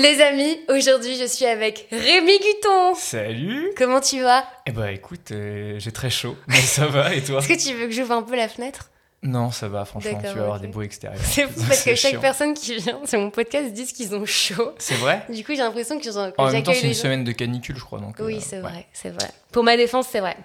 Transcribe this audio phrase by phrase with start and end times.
[0.00, 2.94] Les amis, aujourd'hui je suis avec Rémi Guton.
[2.94, 4.44] Salut Comment tu vas?
[4.66, 7.40] Eh bah écoute, euh, j'ai très chaud, mais ça va et toi?
[7.40, 8.90] Est-ce que tu veux que j'ouvre un peu la fenêtre?
[9.24, 11.20] Non, ça va, franchement, tu vas avoir des bruits extérieurs.
[11.24, 12.20] C'est fou parce que chaque chiant.
[12.20, 14.70] personne qui vient sur mon podcast disent qu'ils ont chaud.
[14.78, 15.24] C'est vrai?
[15.30, 17.02] Du coup j'ai l'impression que, que En même temps, j'accueille c'est une gens.
[17.02, 17.98] semaine de canicule, je crois.
[17.98, 18.62] Donc, Oui, euh, c'est ouais.
[18.62, 19.28] vrai, c'est vrai.
[19.50, 20.36] Pour ma défense, c'est vrai.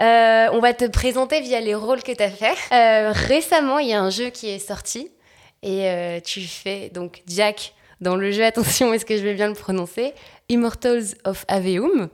[0.00, 2.52] Euh, on va te présenter via les rôles que tu as fait.
[2.74, 5.10] Euh, récemment, il y a un jeu qui est sorti
[5.62, 9.54] et tu fais donc Jack dans le jeu, attention, est-ce que je vais bien le
[9.54, 10.12] prononcer?
[10.50, 12.08] Immortals of Aveum.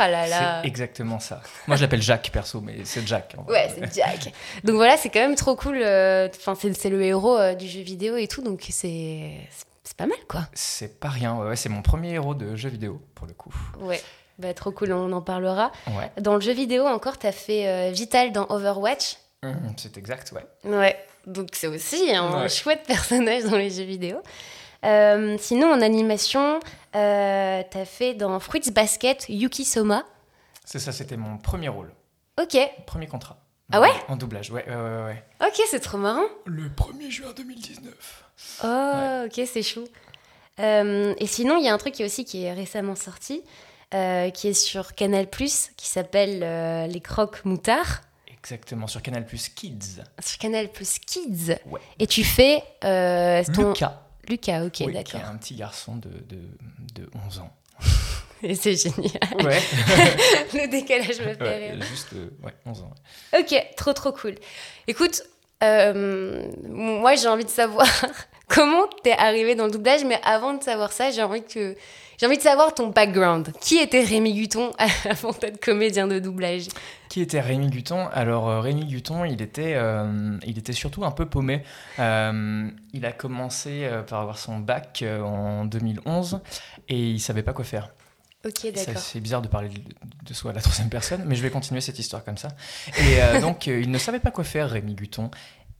[0.00, 0.58] Ah là là.
[0.62, 1.40] C'est exactement ça.
[1.68, 3.36] Moi, je l'appelle Jacques, perso, mais c'est Jack.
[3.46, 4.32] Ouais, c'est Jack.
[4.64, 5.80] Donc voilà, c'est quand même trop cool.
[5.84, 9.30] euh, Enfin, c'est c'est le héros euh, du jeu vidéo et tout, donc c'est
[9.84, 10.48] c'est pas mal quoi.
[10.52, 13.54] C'est pas rien, ouais, c'est mon premier héros de jeu vidéo, pour le coup.
[13.80, 14.00] Ouais.
[14.40, 15.70] Bah, trop cool, on en parlera.
[15.88, 19.16] Ouais, Dans le jeu vidéo encore, t'as fait euh, Vital dans Overwatch.
[19.44, 20.44] Hum, c'est exact, ouais.
[20.70, 20.96] Ouais,
[21.26, 22.48] donc c'est aussi un Ouais.
[22.48, 24.16] chouette personnage dans les jeux vidéo.
[24.84, 26.60] Euh, sinon, en animation,
[26.94, 30.04] euh, t'as fait dans Fruits Basket Yuki Soma.
[30.64, 31.92] C'est ça, c'était mon premier rôle,
[32.40, 33.38] Ok, premier contrat.
[33.72, 35.04] Ah ouais En doublage, ouais, ouais, ouais.
[35.04, 35.22] ouais.
[35.46, 36.24] ok, c'est trop marrant.
[36.46, 38.24] Le 1er juin 2019.
[38.64, 39.84] Oh, ok, c'est chou.
[40.60, 43.42] Euh, et sinon, il y a un truc qui, aussi qui est récemment sorti,
[43.94, 48.02] euh, qui est sur Canal+, qui s'appelle euh, Les Crocs Moutards,
[48.40, 50.00] Exactement, sur Canal Plus Kids.
[50.24, 51.56] sur Canal Kids.
[51.66, 51.80] Ouais.
[51.98, 53.68] Et tu fais euh, ton...
[53.70, 55.20] Lucas, Lucas, ok, oui, qui d'accord.
[55.20, 56.38] est un petit garçon de, de,
[56.94, 57.52] de 11 ans.
[58.42, 59.18] Et c'est génial.
[59.44, 59.58] Ouais,
[60.54, 61.82] Le décalage me fait ouais rire.
[61.86, 62.94] juste euh, ouais, 11 ans.
[63.38, 64.36] Ok, trop trop cool.
[64.86, 65.22] Écoute,
[65.64, 67.86] euh, moi j'ai envie de savoir
[68.48, 71.76] comment t'es arrivé dans le doublage, mais avant de savoir ça, j'ai envie que
[72.18, 73.52] j'ai envie de savoir ton background.
[73.60, 74.72] Qui était Rémi Guton
[75.08, 76.66] avant d'être comédien de doublage?
[77.08, 78.08] Qui était Rémi Guton?
[78.12, 81.62] Alors euh, Rémi Guton, il était, euh, il était surtout un peu paumé.
[82.00, 86.40] Euh, il a commencé par avoir son bac en 2011
[86.88, 87.90] et il savait pas quoi faire.
[88.46, 89.02] Ok, d'accord.
[89.02, 91.98] C'est bizarre de parler de, soi à la troisième personne, mais je vais continuer cette
[91.98, 92.48] histoire comme ça.
[92.96, 95.30] Et euh, donc il ne savait pas quoi faire, Rémi Guton,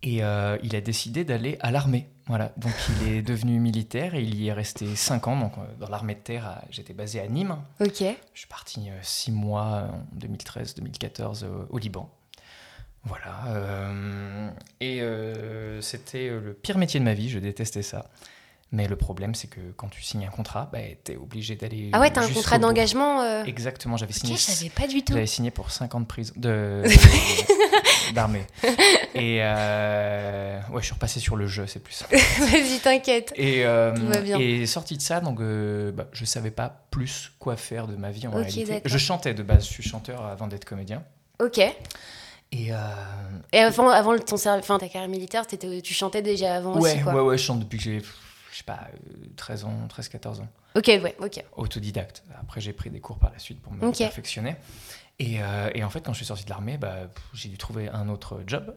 [0.03, 2.09] et euh, il a décidé d'aller à l'armée.
[2.27, 2.73] Voilà, donc
[3.03, 5.39] il est devenu militaire et il y est resté 5 ans.
[5.41, 7.57] Donc euh, dans l'armée de terre, à- j'étais basé à Nîmes.
[7.81, 8.01] Ok.
[8.35, 12.11] Je suis parti 6 mois en 2013-2014 euh, au Liban.
[13.05, 13.47] Voilà.
[13.49, 14.51] euh,
[14.81, 18.11] et euh, c'était euh, le pire métier de ma vie, je détestais ça.
[18.71, 21.89] Mais le problème, c'est que quand tu signes un contrat, bah, tu es obligé d'aller.
[21.95, 23.23] Ah ouais, t'as un contrat d'engagement.
[23.23, 24.37] euh, Exactement, j'avais Ok, signé.
[24.37, 25.15] je savais pas du tout.
[25.15, 26.35] J'avais signé pour 5 ans de prison.
[26.37, 26.83] De,
[28.15, 28.45] d'armée.
[29.15, 32.17] Et euh, ouais, je suis repassé sur le jeu, c'est plus simple.
[32.41, 33.33] Vas-y, t'inquiète.
[33.37, 34.39] Et, euh, Tout va bien.
[34.39, 38.11] et sorti de ça, donc euh, bah, je savais pas plus quoi faire de ma
[38.11, 38.83] vie en réalité.
[38.85, 41.03] Je chantais de base, je suis chanteur avant d'être comédien.
[41.41, 41.59] Ok.
[42.51, 42.77] Et euh,
[43.53, 47.15] Et avant, avant ton enfin, ta carrière militaire, tu chantais déjà avant ouais, aussi, quoi.
[47.15, 48.03] ouais, ouais, je chante depuis que j'ai,
[48.59, 50.49] je sais pas, euh, 13 ans, 13-14 ans.
[50.75, 51.45] Ok, ouais, ok.
[51.57, 52.25] Autodidacte.
[52.41, 54.57] Après, j'ai pris des cours par la suite pour me perfectionner.
[55.21, 57.89] Et, euh, et en fait, quand je suis sorti de l'armée, bah, j'ai dû trouver
[57.89, 58.75] un autre job.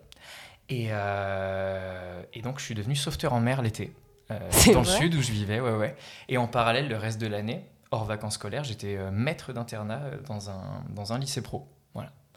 [0.69, 3.92] Et, euh, et donc, je suis devenu sauveteur en mer l'été,
[4.30, 4.38] euh,
[4.68, 5.96] dans vrai le sud où je vivais, ouais, ouais.
[6.30, 10.18] Et en parallèle, le reste de l'année, hors vacances scolaires, j'étais euh, maître d'internat euh,
[10.28, 11.68] dans un, dans un lycée pro.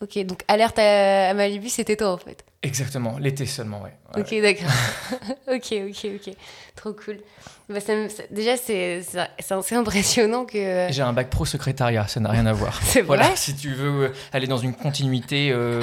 [0.02, 2.44] Ok, donc alerte à, à Malibu, c'était toi en fait.
[2.62, 3.92] Exactement, l'été seulement, ouais.
[4.14, 4.72] Ouais, Ok, d'accord.
[5.54, 6.34] ok, ok, ok.
[6.74, 7.18] Trop cool.
[7.68, 10.86] Bah, ça me- ça- déjà, c'est c'est- c'est assez impressionnant que.
[10.90, 12.80] J'ai un bac pro secrétariat, ça n'a rien à voir.
[12.84, 15.80] C'est vrai Voilà, si tu veux euh, aller dans une continuité euh,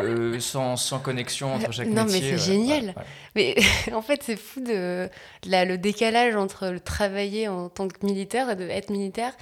[0.00, 2.20] euh, sans, sans connexion entre chaque Non, mais métier.
[2.20, 2.84] c'est ouais, génial.
[2.84, 3.04] ouais, ouais.
[3.34, 3.54] Mais
[3.94, 5.08] en fait, c'est fou de,
[5.46, 9.32] la- le décalage entre le travailler en tant que militaire, de être militaire,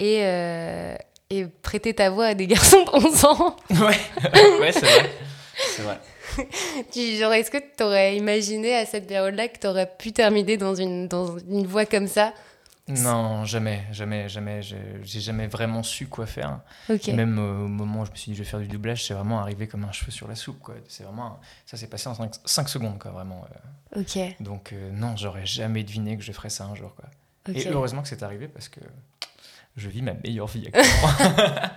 [0.00, 0.94] et, euh,
[1.32, 3.56] et prêter ta voix à des garçons de 11 ans.
[3.70, 3.78] Ouais,
[4.60, 5.10] ouais c'est vrai.
[5.56, 5.98] C'est vrai.
[6.92, 10.56] Tu- genre, Est-ce que tu aurais imaginé à cette période-là que tu aurais pu terminer
[10.56, 12.32] dans une, dans une voix comme ça?
[12.88, 14.60] Non, jamais, jamais, jamais.
[14.62, 16.60] J'ai jamais vraiment su quoi faire.
[17.08, 19.14] Même euh, au moment où je me suis dit je vais faire du doublage, c'est
[19.14, 20.58] vraiment arrivé comme un cheveu sur la soupe.
[20.60, 20.74] quoi.
[20.88, 22.14] C'est vraiment, ça s'est passé en
[22.44, 23.44] 5 secondes, quoi, vraiment.
[23.96, 24.00] euh.
[24.00, 24.18] Ok.
[24.40, 27.04] Donc euh, non, j'aurais jamais deviné que je ferais ça un jour, quoi.
[27.54, 28.80] Et heureusement que c'est arrivé parce que
[29.76, 31.68] je vis ma meilleure vie actuellement.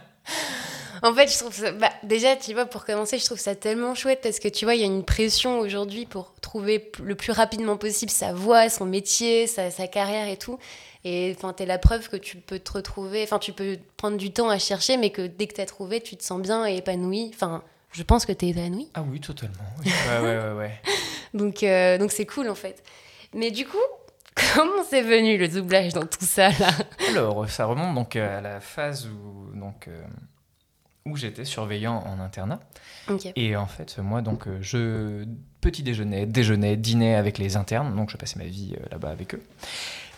[1.03, 1.71] En fait, je trouve ça.
[1.71, 4.73] bah, déjà, tu vois, pour commencer, je trouve ça tellement chouette parce que tu vois,
[4.75, 8.85] il y a une pression aujourd'hui pour trouver le plus rapidement possible sa voix, son
[8.85, 10.57] métier, sa, sa carrière et tout.
[11.03, 13.21] Et enfin, t'es la preuve que tu peux te retrouver.
[13.23, 16.17] Enfin, tu peux prendre du temps à chercher, mais que dès que t'as trouvé, tu
[16.17, 17.29] te sens bien et épanoui.
[17.35, 17.61] Enfin,
[17.91, 18.87] je pense que t'es épanoui.
[18.95, 19.55] ah oui, totalement.
[19.85, 19.91] oui.
[20.09, 20.81] Ouais, ouais, ouais, ouais.
[21.35, 22.81] Donc, euh, donc c'est cool en fait.
[23.33, 23.77] Mais du coup,
[24.35, 26.69] comment c'est venu le doublage dans tout ça là?
[27.09, 30.03] Alors, ça remonte donc à la phase où, donc, euh,
[31.05, 32.59] où j'étais surveillant en internat.
[33.35, 35.25] Et en fait, moi, donc, euh, je
[35.61, 37.95] petit déjeuner, déjeuner, dîner avec les internes.
[37.95, 39.43] Donc, je passais ma vie euh, là-bas avec eux.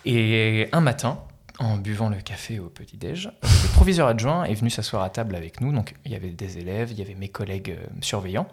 [0.04, 1.18] Et un matin,
[1.60, 5.60] en buvant le café au petit-déj, le proviseur adjoint est venu s'asseoir à table avec
[5.60, 5.72] nous.
[5.72, 8.46] Donc, il y avait des élèves, il y avait mes collègues euh, surveillants.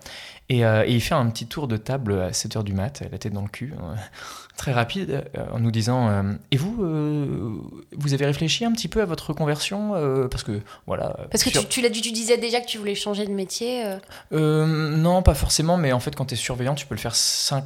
[0.49, 3.17] Et, euh, et il fait un petit tour de table à 7h du mat, la
[3.19, 3.93] tête dans le cul, euh,
[4.57, 7.61] très rapide, euh, en nous disant Et vous,
[7.95, 11.15] vous avez réfléchi un petit peu à votre reconversion Euh, Parce que, voilà.
[11.29, 13.31] Parce que sur- tu, tu l'as dit, tu disais déjà que tu voulais changer de
[13.31, 13.83] métier.
[14.31, 17.63] non, pas forcément, mais en fait, quand tu es surveillant, tu peux le faire 5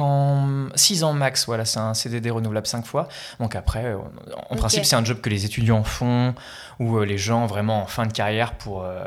[0.00, 1.46] ans, 6 ans max.
[1.46, 3.08] Voilà, c'est un CDD renouvelable 5 fois.
[3.40, 3.94] Donc après,
[4.50, 6.34] en principe, c'est un job que les étudiants font
[6.80, 9.04] ou euh, les gens vraiment en fin de carrière pour euh,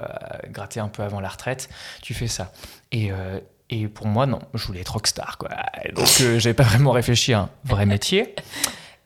[0.49, 1.69] gratter un peu avant la retraite.
[2.01, 2.51] Tu fais ça.
[2.91, 3.11] Et.
[3.11, 3.39] euh,
[3.69, 5.49] et pour moi, non, je voulais être rockstar, quoi.
[5.93, 8.33] Donc, euh, j'avais pas vraiment réfléchi à un vrai métier.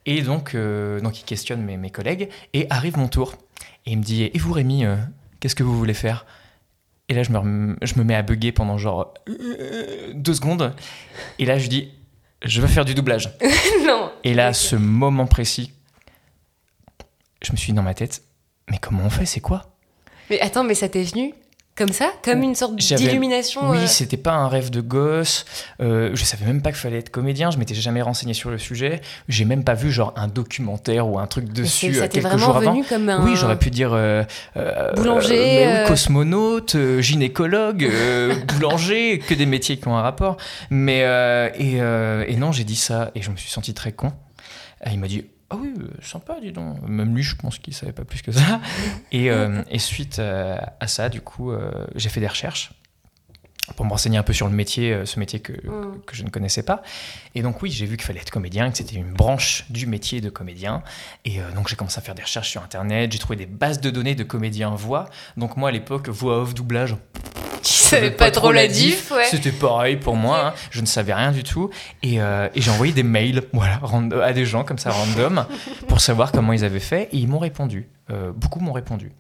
[0.05, 2.29] Et donc, donc il questionne mes, mes collègues.
[2.53, 3.33] Et arrive mon tour.
[3.87, 4.85] Et il me dit Et vous, Rémi,
[5.39, 6.27] qu'est-ce que vous voulez faire?
[7.11, 10.73] Et là, je me, rem- je me mets à bugger pendant genre euh, deux secondes.
[11.39, 11.91] Et là, je dis,
[12.41, 13.29] je veux faire du doublage.
[13.85, 14.09] non.
[14.23, 15.73] Et là, ce moment précis,
[17.43, 18.23] je me suis dit dans ma tête,
[18.69, 19.25] mais comment on fait?
[19.25, 19.75] C'est quoi?
[20.29, 21.33] Mais attends, mais ça t'est venu?
[21.81, 25.45] Comme ça Comme une sorte d'illumination Oui, euh, c'était pas un rêve de gosse.
[25.81, 27.49] Euh, je savais même pas qu'il fallait être comédien.
[27.49, 29.01] Je m'étais jamais renseigné sur le sujet.
[29.27, 32.45] J'ai même pas vu genre un documentaire ou un truc dessus euh, ça quelques vraiment
[32.45, 32.81] jours avant.
[32.83, 33.25] comme un.
[33.25, 34.23] Oui, j'aurais pu dire euh,
[34.95, 37.89] Boulanger, mais oui, cosmonaute, gynécologue,
[38.47, 40.37] boulanger, que des métiers qui ont un rapport.
[40.69, 40.99] Mais
[41.57, 44.13] et, et non, j'ai dit ça et je me suis senti très con.
[44.85, 46.81] Et il m'a dit ah oui, euh, sympa, dis donc.
[46.87, 48.61] Même lui, je pense qu'il savait pas plus que ça.
[49.11, 52.71] Et, euh, et suite euh, à ça, du coup, euh, j'ai fait des recherches
[53.75, 56.01] pour me renseigner un peu sur le métier, ce métier que, Mm.
[56.05, 56.81] que je ne connaissais pas.
[57.35, 60.19] Et donc oui, j'ai vu qu'il fallait être comédien, que c'était une branche du métier
[60.21, 60.83] de comédien.
[61.25, 63.79] Et euh, donc j'ai commencé à faire des recherches sur Internet, j'ai trouvé des bases
[63.79, 65.09] de données de comédiens voix.
[65.37, 66.95] Donc moi à l'époque, voix off, doublage,
[67.63, 69.25] Tu savais pas, trop la diff, ouais.
[69.29, 70.53] c'était pareil pour moi, hein.
[70.71, 71.69] je ne savais rien du tout.
[72.03, 75.45] Et, euh, et j'ai envoyé des mails voilà, rand- à des gens comme ça, random,
[75.87, 77.09] pour savoir comment ils avaient fait.
[77.11, 77.87] Et ils m'ont répondu.
[78.09, 79.11] Euh, beaucoup m'ont répondu.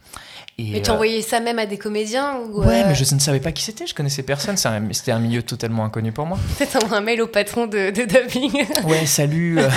[0.57, 3.13] Et, Mais tu euh, envoyais ça même à des comédiens ou Ouais, euh, mais je
[3.15, 6.25] ne savais pas qui c'était, je connaissais personne, un- c'était un milieu totalement inconnu pour
[6.25, 6.37] moi.
[6.57, 8.65] peut-être envoyer un mail au patron de, de dubbing.
[8.83, 9.59] Ouais, salut.
[9.59, 9.69] euh.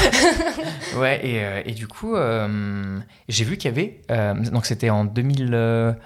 [0.96, 4.00] ouais, et, euh, et du coup, euh, j'ai vu qu'il y avait.
[4.10, 5.98] euh, donc, c'était en 2000, euh, 2000,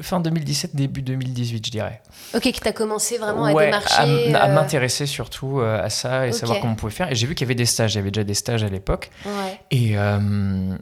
[0.00, 2.02] Fin 2017, début 2018, je dirais.
[2.34, 3.94] ok, que t'as commencé vraiment à démarcher.
[4.34, 6.36] à, à euh, m'intéresser surtout euh, à ça et Ok.
[6.36, 7.10] savoir comment on pouvait faire.
[7.12, 8.68] Et j'ai vu qu'il y avait des stages, il y avait déjà des stages à
[8.68, 9.10] l'époque.
[9.26, 9.60] Ouais.
[9.70, 10.74] Et, euh,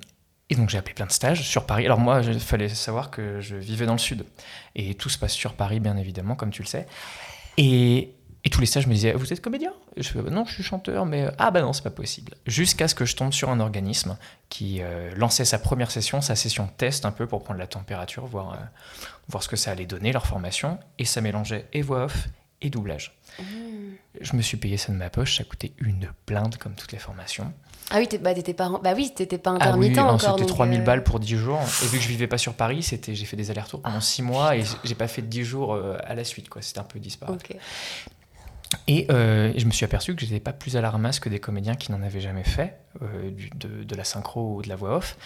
[0.49, 1.85] et donc j'ai appelé plein de stages sur Paris.
[1.87, 4.25] Alors moi, il fallait savoir que je vivais dans le sud.
[4.77, 6.87] Et tout se passe sur Paris, bien évidemment, comme tu le sais.
[7.59, 8.15] Et,
[8.45, 9.73] et tous les stages me disaient, vous êtes comédien?
[9.97, 12.33] Je fais, Bah non, je suis chanteur, mais ah bah non, c'est pas possible.
[12.47, 14.17] Jusqu'à ce que je tombe sur un organisme
[14.49, 18.25] qui euh, lançait sa première session, sa session test un peu pour prendre la température,
[18.27, 18.57] voir, euh,
[19.29, 20.79] voir ce que ça allait donner, leur formation.
[20.99, 22.29] Et ça mélangeait et voix off
[22.63, 23.15] et doublage.
[23.39, 23.45] Mmh.
[24.21, 26.99] Je me suis payé ça de ma poche, ça coûtait une blinde comme toutes les
[26.99, 27.53] formations.
[27.93, 30.21] Ah oui, bah, t'étais pas, bah oui, t'étais pas Ah intermittent oui, non, encore.
[30.21, 31.61] c'était donc, 3000 euh, balles pour 10 jours.
[31.83, 34.01] Et vu que je vivais pas sur Paris, c'était, j'ai fait des allers-retours pendant Ah.
[34.01, 36.49] 6 mois et j'ai pas fait de 10 jours euh, à la suite.
[36.49, 36.63] Quoi.
[36.63, 37.35] C'était un peu disparate.
[37.51, 37.57] Ok.
[38.87, 41.41] Et euh, je me suis aperçu que j'étais pas plus à la ramasse que des
[41.41, 44.77] comédiens qui n'en avaient jamais fait, euh, du- de, de la synchro ou de la
[44.77, 45.17] voix off.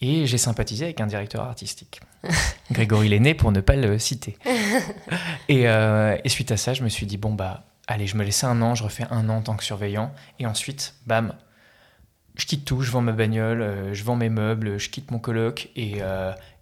[0.00, 2.00] Et j'ai sympathisé avec un directeur artistique,
[2.72, 4.36] Grégory Lenné, pour ne pas le citer.
[5.48, 8.24] Et, euh, et suite à ça, je me suis dit, bon, bah, allez, je me
[8.24, 10.12] laisse un an, je refais un an en tant que surveillant.
[10.38, 11.34] Et ensuite, bam,
[12.36, 15.68] je quitte tout, je vends ma bagnole, je vends mes meubles, je quitte mon coloc
[15.76, 15.98] et,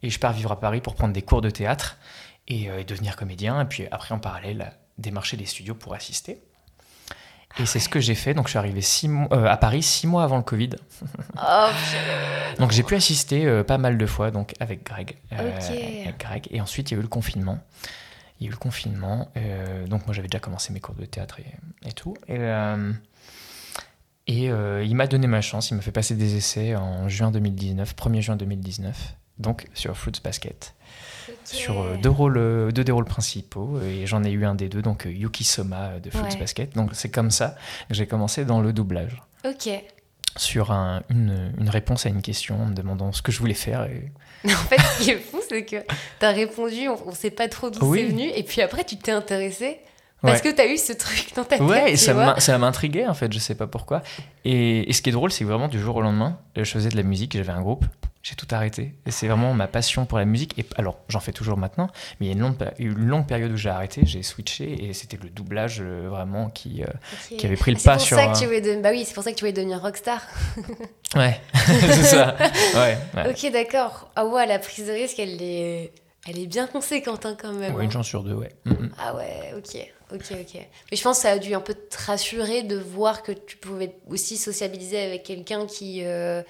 [0.03, 1.97] et je pars vivre à Paris pour prendre des cours de théâtre
[2.49, 3.61] et, et devenir comédien.
[3.61, 6.43] Et puis après, en parallèle, démarcher des studios pour assister.
[7.59, 8.33] Et c'est ce que j'ai fait.
[8.33, 10.71] Donc, je suis arrivé six mois, euh, à Paris six mois avant le Covid.
[11.37, 11.69] Oh,
[12.59, 15.17] Donc, j'ai pu assister euh, pas mal de fois donc, avec Greg.
[15.33, 16.47] Euh, avec Greg.
[16.51, 17.59] Et ensuite, il y a eu le confinement.
[18.39, 19.33] Il y a eu le confinement.
[19.89, 22.17] donc, moi, j'avais déjà commencé mes cours de théâtre et, et tout.
[22.29, 22.39] Et,
[24.27, 25.71] et il m'a donné ma chance.
[25.71, 29.17] Il m'a fait passer des essais en juin 2019, 1er juin 2019.
[29.39, 30.75] Donc, sur Fruits Basket.
[31.45, 33.81] Sur euh, deux, rôles, euh, deux des rôles principaux.
[33.83, 36.39] Et j'en ai eu un des deux, donc euh, Yuki Soma de Fruits Ouais.
[36.39, 36.75] Basket.
[36.75, 37.57] Donc, c'est comme ça
[37.89, 39.69] que j'ai commencé dans le doublage Ok.
[40.37, 43.55] sur un- une, une réponse à une question en me demandant ce que je voulais
[43.55, 43.85] faire.
[43.85, 44.11] Et...
[44.45, 45.77] En fait, ce qui est fou, c'est que
[46.19, 47.99] t'as répondu, on, on sait pas trop d'où Oui.
[48.01, 49.79] c'est venu, et puis après, tu t'es intéressé
[50.23, 50.51] parce Ouais.
[50.51, 51.67] que t'as eu ce truc dans ta tête.
[51.67, 52.05] Ouais, et tu
[52.39, 54.03] ça m'intriguait en fait, je sais pas pourquoi.
[54.45, 56.89] Et, et ce qui est drôle, c'est que vraiment du jour au lendemain, je faisais
[56.91, 57.85] de la musique, j'avais un groupe,
[58.23, 58.95] j'ai tout arrêté.
[59.07, 60.59] Et c'est vraiment ma passion pour la musique.
[60.59, 61.89] Et alors, j'en fais toujours maintenant,
[62.21, 64.93] mais il y a une longue, une longue période où j'ai arrêté, j'ai switché, et
[64.93, 66.87] c'était le doublage euh, vraiment qui, euh,
[67.39, 68.17] qui avait pris le Ah, pas c'est sur.
[68.19, 68.83] pour ça que tu voulais devenir...
[68.83, 70.21] Bah oui, c'est pour ça que tu voulais devenir rockstar.
[71.17, 72.37] Ouais, c'est ça.
[72.75, 73.31] Ouais, ouais.
[73.31, 74.11] Ok, d'accord.
[74.17, 75.93] Ah ouais, la prise de risque, elle est...
[76.27, 77.75] Elle est bien conséquente hein, quand même.
[77.75, 77.93] Ouais, une hein.
[77.93, 78.55] chance sur deux, ouais.
[78.65, 78.91] Mm, mm.
[78.99, 79.77] Ah ouais, ok,
[80.13, 80.55] ok, ok.
[80.91, 83.57] Mais je pense que ça a dû un peu te rassurer de voir que tu
[83.57, 86.43] pouvais aussi sociabiliser avec quelqu'un qui, euh,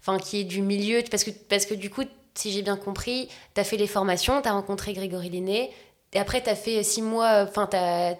[0.00, 1.02] enfin, qui est du milieu.
[1.10, 2.04] Parce que, parce que du coup,
[2.34, 5.70] si j'ai bien compris, tu as fait les formations, tu as rencontré Grégory Lenné.
[6.14, 8.16] Et après, tu as fait six mois, enfin, tu as,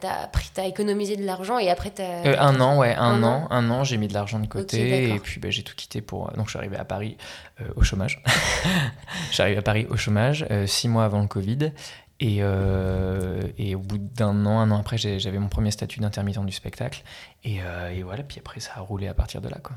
[0.56, 2.26] as, économisé de l'argent et après, tu as.
[2.26, 5.14] Euh, un an, ouais, un, Un an, un an, j'ai mis de l'argent de côté
[5.14, 6.30] et puis bah, j'ai tout quitté pour.
[6.32, 7.16] Donc je suis arrivé à Paris
[7.60, 8.22] euh, au chômage.
[9.30, 11.72] je suis arrivé à Paris au chômage euh, six mois avant le Covid
[12.20, 16.44] et, euh, et au bout d'un an, un an après, j'avais mon premier statut d'intermittent
[16.44, 17.02] du spectacle
[17.44, 18.24] et, euh, et voilà.
[18.24, 19.76] Puis après, ça a roulé à partir de là, quoi.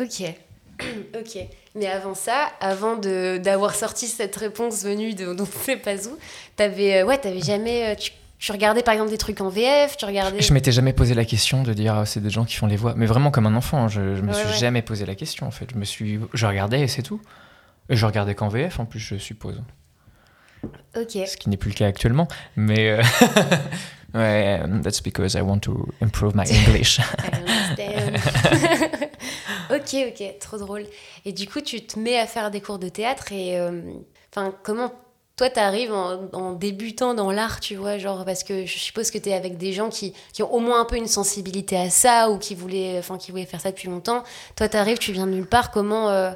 [0.00, 0.22] Ok.
[1.18, 1.38] ok.
[1.76, 5.94] Mais avant ça, avant de- d'avoir sorti cette réponse venue de on ne sait pas
[6.08, 6.18] où,
[6.56, 7.90] t'avais euh, ouais, t'avais jamais.
[7.90, 10.40] euh, Tu, tu regardais par exemple des trucs en VF, tu regardais.
[10.40, 12.76] Je m'étais jamais posé la question de dire ah, c'est des gens qui font les
[12.76, 13.84] voix, mais vraiment comme un enfant.
[13.84, 14.54] hein, Je, je me Ouais, suis ouais.
[14.58, 15.66] jamais posé la question en fait.
[15.72, 17.20] Je me suis, je regardais et c'est tout.
[17.88, 19.60] Et je regardais qu'en VF en plus, je suppose.
[20.96, 21.10] Ok.
[21.26, 22.28] ce qui n'est plus le cas actuellement.
[22.56, 23.02] Mais euh,
[24.14, 26.98] ouais, that's because I want to improve my English.
[26.98, 27.02] I
[27.36, 29.09] understand.
[29.74, 30.84] ok, ok, trop drôle.
[31.24, 33.58] Et du coup, tu te mets à faire des cours de théâtre et.
[33.58, 33.80] euh,
[34.34, 34.92] Enfin, comment.
[35.36, 39.16] Toi, t'arrives en, en débutant dans l'art, tu vois, genre, parce que je suppose que
[39.18, 42.28] t'es avec des gens qui, qui ont au moins un peu une sensibilité à ça
[42.30, 44.22] ou qui voulaient, enfin, qui voulaient faire ça depuis longtemps.
[44.54, 46.30] Toi, t'arrives, tu viens de nulle part, comment, euh,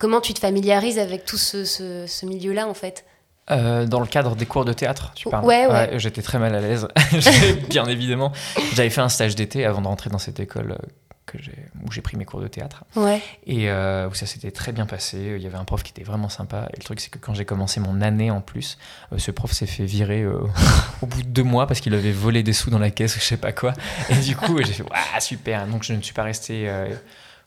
[0.00, 3.04] comment tu te familiarises avec tout ce, ce, ce milieu-là, en fait?
[3.52, 5.98] Euh, dans le cadre des cours de théâtre, tu parles Ouais, ouais.
[6.00, 6.88] J'étais très mal à l'aise,
[7.70, 8.32] bien évidemment.
[8.74, 10.76] J'avais fait un stage d'été avant de rentrer dans cette école
[11.32, 11.38] que
[11.84, 12.84] où j'ai pris mes cours de théâtre.
[12.96, 13.20] Ouais.
[13.46, 15.34] Et euh, où ça s'était très bien passé.
[15.36, 16.68] Il y avait un prof qui était vraiment sympa.
[16.72, 18.78] Et le truc, c'est que quand j'ai commencé mon année en plus,
[19.12, 20.40] euh, ce prof s'est fait virer euh,
[21.02, 23.20] au bout de deux mois parce qu'il avait volé des sous dans la caisse ou
[23.20, 23.72] je sais pas quoi.
[24.10, 25.66] Et du coup, j'ai fait, waouh, super.
[25.66, 26.70] Donc je ne suis pas resté.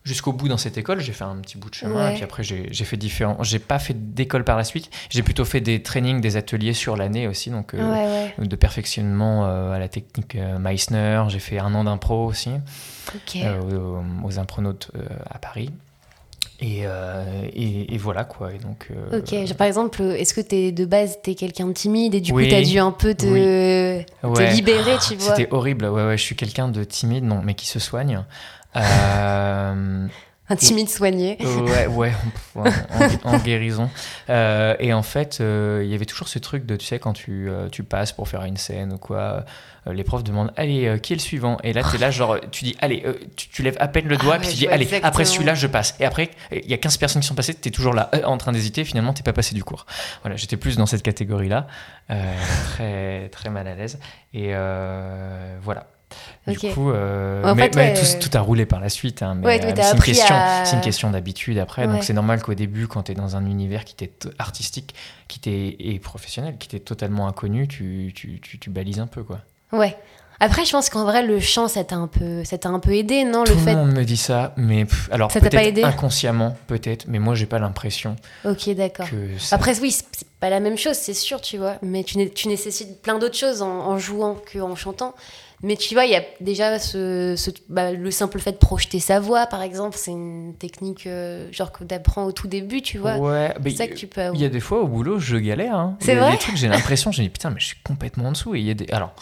[0.05, 2.11] Jusqu'au bout dans cette école, j'ai fait un petit bout de chemin Ouais.
[2.11, 3.41] et puis après j'ai fait différents.
[3.41, 6.95] J'ai pas fait d'école par la suite, j'ai plutôt fait des trainings, des ateliers sur
[6.95, 7.91] l'année aussi, donc euh,
[8.37, 11.23] ouais, de perfectionnement euh, à la technique euh, Meissner.
[11.29, 12.51] J'ai fait un an d'impro aussi
[13.15, 13.37] Ok.
[13.43, 13.59] euh,
[14.23, 14.91] aux, aux impronautes
[15.27, 15.71] à Paris.
[16.61, 16.83] Et,
[17.53, 18.53] et, et voilà quoi.
[18.53, 22.13] Et donc, Ok, genre, par exemple, est-ce que t'es de base t'es quelqu'un de timide
[22.15, 22.45] et du Oui.
[22.45, 24.51] coup t'as dû un peu te, te ouais.
[24.53, 25.35] libérer, tu vois?
[25.35, 25.85] C'était horrible.
[25.85, 28.23] Ouais, ouais, je suis quelqu'un de timide, non, mais qui se soigne.
[28.75, 30.07] Euh,
[30.47, 31.39] Un timide soigné.
[31.43, 32.11] ouais, ouais,
[32.53, 33.89] en, en- en guérison.
[34.29, 37.13] Euh, et en fait, euh, il y avait toujours ce truc de, tu sais, quand
[37.13, 39.43] tu, euh, tu passes pour faire une scène ou quoi,
[39.91, 41.57] les profs demandent, allez, qui est le suivant?
[41.63, 43.03] Et là, tu es là, genre, tu dis, allez,
[43.35, 45.07] tu, tu lèves à peine le Ah doigt, puis tu dis, allez, exactement.
[45.09, 45.95] après celui-là, je passe.
[45.99, 48.37] Et après, il y a 15 personnes qui sont passées, tu es toujours là, en
[48.37, 49.87] train d'hésiter, finalement, t'es pas passé du cours.
[50.21, 51.65] Voilà, j'étais plus dans cette catégorie-là,
[52.07, 53.99] très, très mal à l'aise.
[54.35, 55.57] Et euh,
[56.47, 59.23] Du coup, euh, En mais, fait, mais ouais, tout, tout a roulé par la suite.
[59.23, 61.87] hein, mais Ouais, mais euh, c'est une question, à- c'est une question d'habitude après.
[61.87, 64.93] Donc c'est normal qu'au début, quand tu es dans un univers qui t'est artistique,
[65.27, 69.23] qui t'est et professionnel, qui t'est totalement inconnu, tu, tu, tu, tu balises un peu
[69.23, 69.39] quoi.
[69.71, 69.97] Ouais.
[70.41, 72.93] Après, je pense qu'en vrai, le chant, ça t'a un peu, ça t'a un peu
[72.93, 75.67] aidé, non Tout Le monde me dit ça, mais pff, alors Ça t'a pas peut-être
[75.69, 79.09] aidé inconsciemment, peut-être, mais moi j'ai pas l'impression Ok, d'accord.
[79.09, 79.55] que ça.
[79.55, 81.77] Après, oui, c'est c'est pas la même chose, c'est sûr, tu vois.
[81.81, 85.15] Mais tu, né- tu nécessites plein d'autres choses en, en jouant qu'en chantant.
[85.63, 88.99] Mais tu vois, il y a déjà ce, ce- bah, le simple fait de projeter
[88.99, 92.97] sa voix, par exemple, c'est une technique euh, genre que t'apprends au tout début, tu
[92.97, 93.15] vois.
[93.17, 94.21] ouais, c'est ça que tu peux.
[94.33, 95.75] Il y a des fois au boulot, je galère.
[95.75, 95.97] Hein.
[96.01, 97.67] C'est Il y a vrai des trucs, j'ai l'impression, je me dis putain, mais je
[97.67, 98.53] suis complètement en dessous.
[98.55, 98.87] Et il y a des...
[98.91, 99.13] Alors,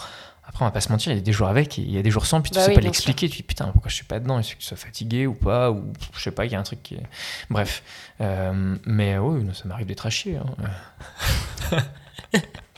[0.46, 1.98] après, on va pas se mentir, il y a des jours avec, et il y
[1.98, 3.30] a des jours sans, puis tu Bah sais oui, pas l'expliquer.
[3.30, 4.40] Tu dis putain, pourquoi je suis pas dedans?
[4.40, 6.64] Est-ce que tu sois fatigué ou pas Ou je sais pas, il y a un
[6.64, 7.04] truc qui est.
[7.50, 7.82] Bref.
[8.22, 10.38] Euh, mais oui, ça m'arrive d'être à chier.
[10.38, 11.78] hein.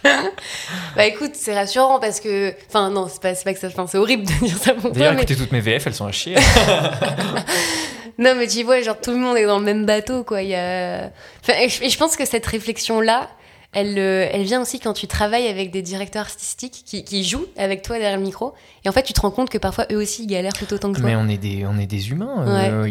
[0.96, 2.54] Bah écoute, c'est rassurant parce que.
[2.70, 3.68] Enfin, non, c'est pas, c'est pas que ça.
[3.68, 4.92] Enfin, c'est horrible de dire ça pour.
[4.92, 5.24] D'ailleurs, Mais...
[5.24, 6.36] écoutez toutes mes VF, elles sont à chier.
[8.18, 10.42] Non, mais tu vois, genre tout le monde est dans le même bateau, quoi.
[10.42, 11.12] Il y a...
[11.42, 13.30] enfin, et, je, et je pense que cette réflexion-là,
[13.76, 17.46] elle, euh, elle vient aussi quand tu travailles avec des directeurs artistiques qui, qui jouent
[17.58, 18.56] avec toi derrière le micro.
[18.84, 20.92] Et en fait, tu te rends compte que parfois eux aussi ils galèrent tout autant
[20.92, 21.06] que toi.
[21.06, 22.48] mais on est des, on est des humains.
[22.48, 22.90] euh,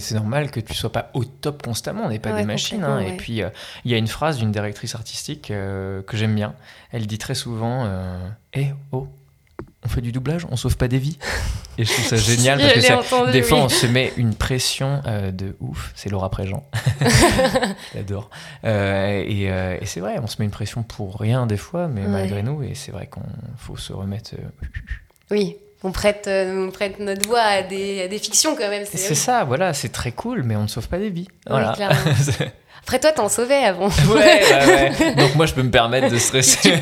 [0.00, 2.02] c'est normal que tu sois pas au top constamment.
[2.06, 2.82] On n'est pas Ouais, des machines.
[2.82, 2.98] hein.
[3.00, 3.50] Et puis, euh,
[3.84, 6.54] il y a une phrase d'une directrice artistique euh, que j'aime bien.
[6.90, 7.86] Elle dit très souvent
[8.54, 9.06] Eh, oh,
[9.84, 11.18] on fait du doublage, on sauve pas des vies.
[11.78, 14.34] Et je trouve ça génial parce que ça- entendu, des fois, on se met une
[14.34, 15.90] pression euh, de ouf.
[15.94, 16.64] C'est Laura Préjean.
[17.94, 18.28] J'adore.
[18.64, 21.88] Euh, et euh, et c'est vrai, on se met une pression pour rien des fois,
[21.88, 22.08] mais Ouais.
[22.08, 22.62] malgré nous.
[22.62, 23.22] Et c'est vrai qu'on
[23.56, 24.32] faut se remettre.
[25.30, 28.84] Oui, on prête, on prête notre voix à des, à des fictions quand même.
[28.92, 31.28] C'est ça, voilà, c'est très cool, mais on ne sauve pas des vies.
[31.48, 31.74] Voilà.
[32.82, 33.88] Après, toi, t'en sauvais avant.
[33.88, 35.14] ouais, ouais, ouais.
[35.14, 36.74] Donc moi, je peux me permettre de stresser.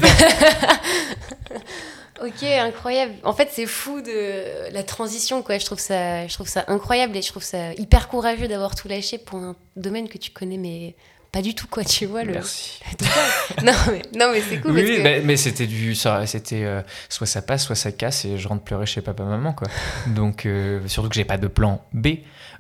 [2.25, 3.15] Ok, incroyable.
[3.25, 5.59] En fait, c'est fou de la transition, quoi.
[5.59, 8.89] Je trouve ça, je trouve ça incroyable et je trouve ça hyper courageux d'avoir tout
[8.89, 10.95] lâché pour un domaine que tu connais mais
[11.33, 12.25] pas du tout, quoi, tu vois.
[12.25, 12.33] Le...
[12.33, 12.81] Merci.
[13.63, 14.73] non, mais, non, mais c'est cool.
[14.73, 15.03] Oui, parce oui, que...
[15.03, 18.65] mais, mais c'était du, c'était euh, soit ça passe, soit ça casse, et je rentre
[18.65, 19.69] pleurer chez papa maman, quoi.
[20.09, 22.09] Donc euh, surtout que j'ai pas de plan B.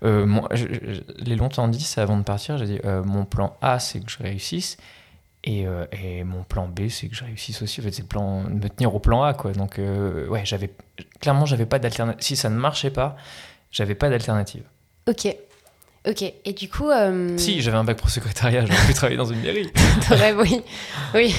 [0.04, 3.24] Euh, mon- je, je- l'ai longtemps dit, ça avant de partir, j'ai dit euh, mon
[3.24, 4.76] plan A, c'est que je réussisse.
[5.44, 7.80] Et, euh, et mon plan B, c'est que je réussisse aussi.
[7.80, 9.52] En fait, c'est plan, de me tenir au plan A, quoi.
[9.52, 10.70] Donc, euh, ouais, j'avais,
[11.20, 12.22] clairement, j'avais pas d'alternative.
[12.22, 13.16] Si ça ne marchait pas,
[13.70, 14.62] j'avais pas d'alternative.
[15.08, 15.34] Ok.
[16.08, 16.22] Ok.
[16.22, 16.88] Et du coup.
[16.90, 19.70] euh, Si, j'avais un bac pro secrétariat, j'aurais pu travailler dans une mairie.
[20.38, 20.62] Oui.
[21.14, 21.34] oui.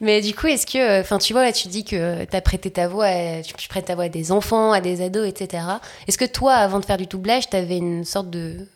[0.00, 1.00] Mais du coup, est-ce que.
[1.00, 3.86] Enfin, tu vois, là, tu dis que tu as prêté ta voix, à, tu prêtes
[3.86, 5.64] ta voix à des enfants, à des ados, etc.
[6.08, 8.66] Est-ce que toi, avant de faire du doublage, tu avais une sorte de.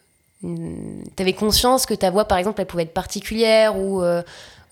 [0.43, 4.23] Tu avais conscience que ta voix, par exemple, elle pouvait être particulière ou, euh,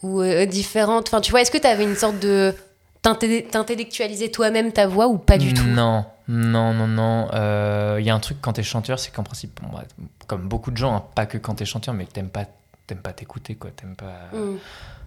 [0.03, 2.55] ou euh, différente Enfin, tu vois, est-ce que tu avais une sorte de.
[3.03, 5.65] T'intellectualiser toi-même ta voix ou pas du tout?
[5.65, 7.29] Non, non, non, non.
[7.33, 9.85] Euh, Il y a un truc quand t'es chanteur, c'est qu'en principe, bon, bah,
[10.27, 12.45] comme beaucoup de gens, hein, pas que quand t'es chanteur, mais que t'aimes pas,
[12.87, 13.71] t'aimes pas t'écouter, quoi.
[13.75, 14.37] T'aimes pas.
[14.37, 14.57] Mm.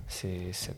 [0.07, 0.71] C'est, ça,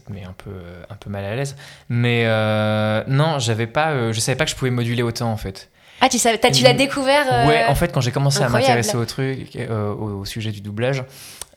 [0.00, 0.50] te met un peu,
[0.88, 1.56] un peu mal à l'aise.
[1.88, 5.36] Mais euh, non, j'avais pas, euh, je savais pas que je pouvais moduler autant en
[5.36, 5.68] fait.
[6.00, 8.48] Ah, tu, savais, t'as- tu l'as découvert euh, Ouais, en fait, quand j'ai commencé à
[8.48, 11.04] m'intéresser au truc, euh, au, au sujet du doublage,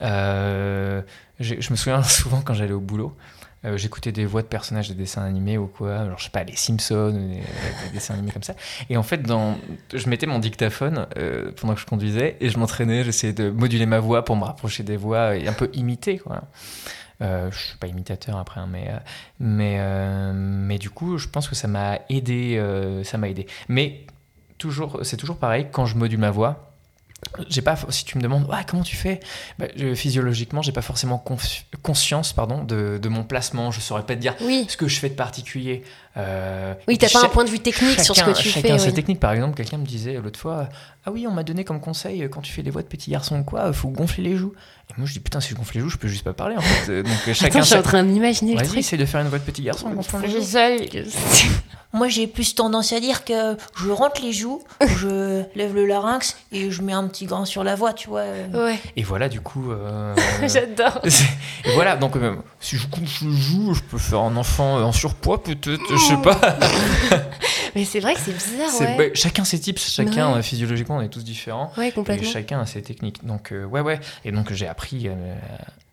[0.01, 1.01] euh,
[1.39, 3.15] je me souviens souvent quand j'allais au boulot,
[3.65, 6.43] euh, j'écoutais des voix de personnages de dessins animés ou quoi, alors je sais pas,
[6.43, 8.53] les Simpsons, des, des dessins animés comme ça.
[8.89, 9.21] Et en fait,
[9.93, 13.87] je mettais mon dictaphone euh, pendant que je conduisais et je m'entraînais, j'essayais de moduler
[13.87, 16.43] ma voix pour me rapprocher des voix et un peu imiter, quoi.
[17.21, 18.91] Euh, je suis pas imitateur après, hein, mais,
[19.39, 19.79] mais,
[20.33, 22.61] mais du coup, je pense que ça m'a aidé,
[23.03, 23.47] ça m'a aidé.
[23.67, 24.05] Mais
[24.59, 26.74] toujours, c'est toujours pareil, quand je module ma voix,
[27.49, 29.19] j'ai pas, si tu me demandes, ouais, comment tu fais?
[29.59, 31.23] Bah, je- Physiologiquement, j'ai pas forcément
[31.81, 33.71] conscience pardon, de, de mon placement.
[33.71, 35.83] Je saurais pas te dire Oui, ce que je fais de particulier.
[36.17, 38.49] Euh, oui t'as puis pas un point de vue technique sur ce que chacun- tu
[38.49, 38.79] chacun fais.
[38.79, 38.93] ses oui.
[38.93, 39.19] techniques.
[39.19, 40.69] Par exemple, quelqu'un me disait l'autre fois
[41.05, 43.11] Ah oui, on m'a donné comme conseil euh, quand tu fais des voix de petits
[43.11, 44.53] garçons ou quoi, faut gonfler les joues.
[44.89, 46.55] Et moi, je dis Putain, si je gonfle les joues, je peux juste pas parler
[46.55, 46.91] en fait.
[46.91, 47.47] Euh, Donc euh, chacun.
[47.57, 48.79] Attends, je suis en train d'imaginer le Vas-y, truc.
[48.79, 51.11] essaye de faire une voix de petit garçon en les joues.
[51.93, 56.35] Moi, j'ai plus tendance à dire que je rentre les joues, je lève le larynx
[56.51, 58.25] et je mets un petit grain sur la voix, tu vois.
[58.53, 59.71] Ouais, Et voilà, du coup.
[59.71, 60.13] euh,
[60.45, 60.99] j'adore.
[61.65, 64.81] Et voilà, donc euh, si je couche le joue, je peux faire un enfant euh,
[64.83, 66.57] en surpoids peut-être, je sais pas.
[67.75, 68.97] Mais c'est vrai que c'est bizarre, ouais.
[68.97, 70.41] bah, chacun ses tips, chacun Ouais.
[70.41, 71.73] physiologiquement on est tous différents.
[71.77, 72.29] Ouais, Et complètement.
[72.29, 73.25] chacun a ses techniques.
[73.25, 73.99] Donc euh, ouais ouais.
[74.23, 75.35] Et donc j'ai appris, euh,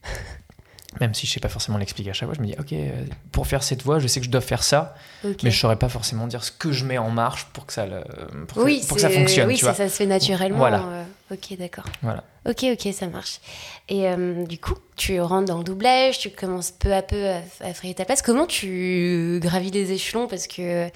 [1.00, 2.90] même si je sais pas forcément l'expliquer à chaque fois, je me dis ok, euh,
[3.32, 4.94] pour faire cette voix, je sais que je dois faire ça,
[5.24, 7.86] mais je saurais pas forcément dire ce que je mets en marche pour que ça,
[7.86, 8.04] le-
[8.46, 9.48] pour que, oui, pour que ça fonctionne.
[9.48, 9.74] Oui, tu vois.
[9.74, 10.58] ça se fait naturellement.
[10.58, 10.84] Voilà.
[11.32, 11.84] Ok, d'accord.
[12.02, 12.24] Voilà.
[12.48, 13.40] Ok, ok, ça marche.
[13.88, 17.40] Et euh, du coup, tu rentres dans le doublage, tu commences peu à peu à,
[17.60, 18.22] à frayer ta place.
[18.22, 20.26] Comment tu gravis les échelons?
[20.28, 20.88] Parce que,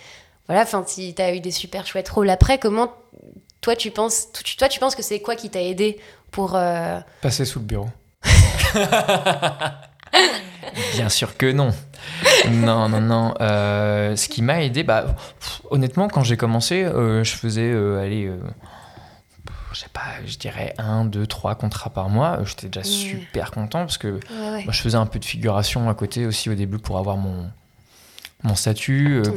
[0.48, 2.92] voilà, enfin, si tu as eu des super chouettes rôles après, comment
[3.60, 5.98] toi tu penses, tu- toi, tu penses que c'est quoi qui t'a aidé
[6.30, 6.54] pour.
[6.56, 7.88] euh, Passer sous le bureau.
[10.92, 11.70] Bien sûr que non.
[12.50, 13.34] Non, non, non.
[13.40, 18.00] Euh, ce qui m'a aidé, bah, pff, honnêtement, quand j'ai commencé, euh, je faisais, euh,
[18.02, 18.38] allez, euh,
[19.76, 22.38] je sais pas, je dirais un, deux, trois contrats par mois.
[22.44, 24.64] J'étais déjà super content parce que Ouais, ouais.
[24.64, 27.50] moi, je faisais un peu de figuration à côté aussi au début pour avoir mon,
[28.42, 29.22] mon statut.
[29.24, 29.32] euh,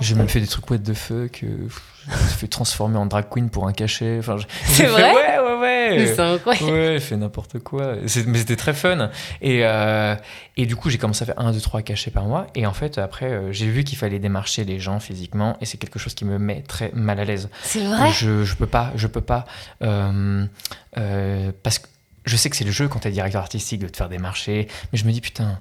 [0.00, 1.42] j'ai même fait des trucs what the fuck.
[1.42, 1.68] euh,
[2.06, 4.18] je me suis fait transformer en drag queen pour un cachet.
[4.18, 4.36] Enfin,
[4.66, 6.06] C'est fait, vrai Ouais, ouais, ouais.
[6.14, 6.66] C'est incroyable.
[6.70, 7.94] Ouais, fait n'importe quoi.
[8.26, 9.10] Mais c'était très fun.
[9.40, 10.14] Et, euh,
[10.56, 12.46] et du coup, j'ai commencé à faire 1, 2, 3 cachets par mois.
[12.54, 15.56] Et en fait, après, euh, j'ai vu qu'il fallait démarcher les gens physiquement.
[15.60, 17.48] Et c'est quelque chose qui me met très mal à l'aise.
[17.62, 19.46] C'est vrai Je, je peux pas, je peux pas.
[19.80, 21.86] parce que
[22.24, 24.68] je sais que c'est le jeu quand t'es directeur artistique de te faire démarcher.
[24.92, 25.58] Mais je me dis, putain,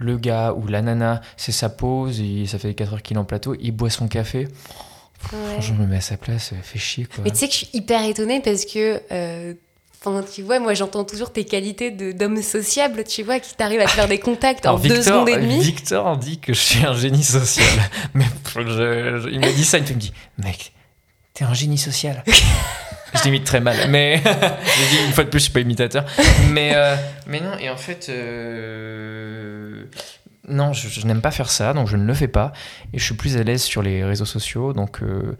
[0.00, 2.20] le gars ou la nana, c'est sa pause.
[2.46, 3.54] Ça fait 4 heures qu'il est en plateau.
[3.60, 4.40] Il boit son café.
[4.40, 4.48] Ouais.
[5.52, 6.52] Franchement, je me mets à sa place.
[6.62, 7.22] Fait chier, quoi.
[7.24, 9.00] Mais tu sais que je suis hyper étonnée parce que.
[9.12, 9.54] euh,
[10.34, 13.90] tu vois, moi j'entends toujours tes qualités d'homme sociable, tu vois, qui t'arrive à te
[13.90, 15.60] faire des contacts en deux secondes et demie.
[15.60, 17.66] Victor dit que je suis un génie social.
[18.14, 18.24] Mais
[18.56, 20.72] je- je- il m'a dit ça, il me dit Mec,
[21.34, 22.24] t'es un génie social.
[23.14, 24.18] je l'imite très mal, mais
[24.90, 26.04] dit une fois de plus, je suis pas imitateur.
[26.50, 26.96] Mais, euh,
[27.26, 29.84] mais non, et en fait, euh,
[30.48, 32.52] non, je, je n'aime pas faire ça, donc je ne le fais pas.
[32.92, 35.36] Et je suis plus à l'aise sur les réseaux sociaux, donc euh,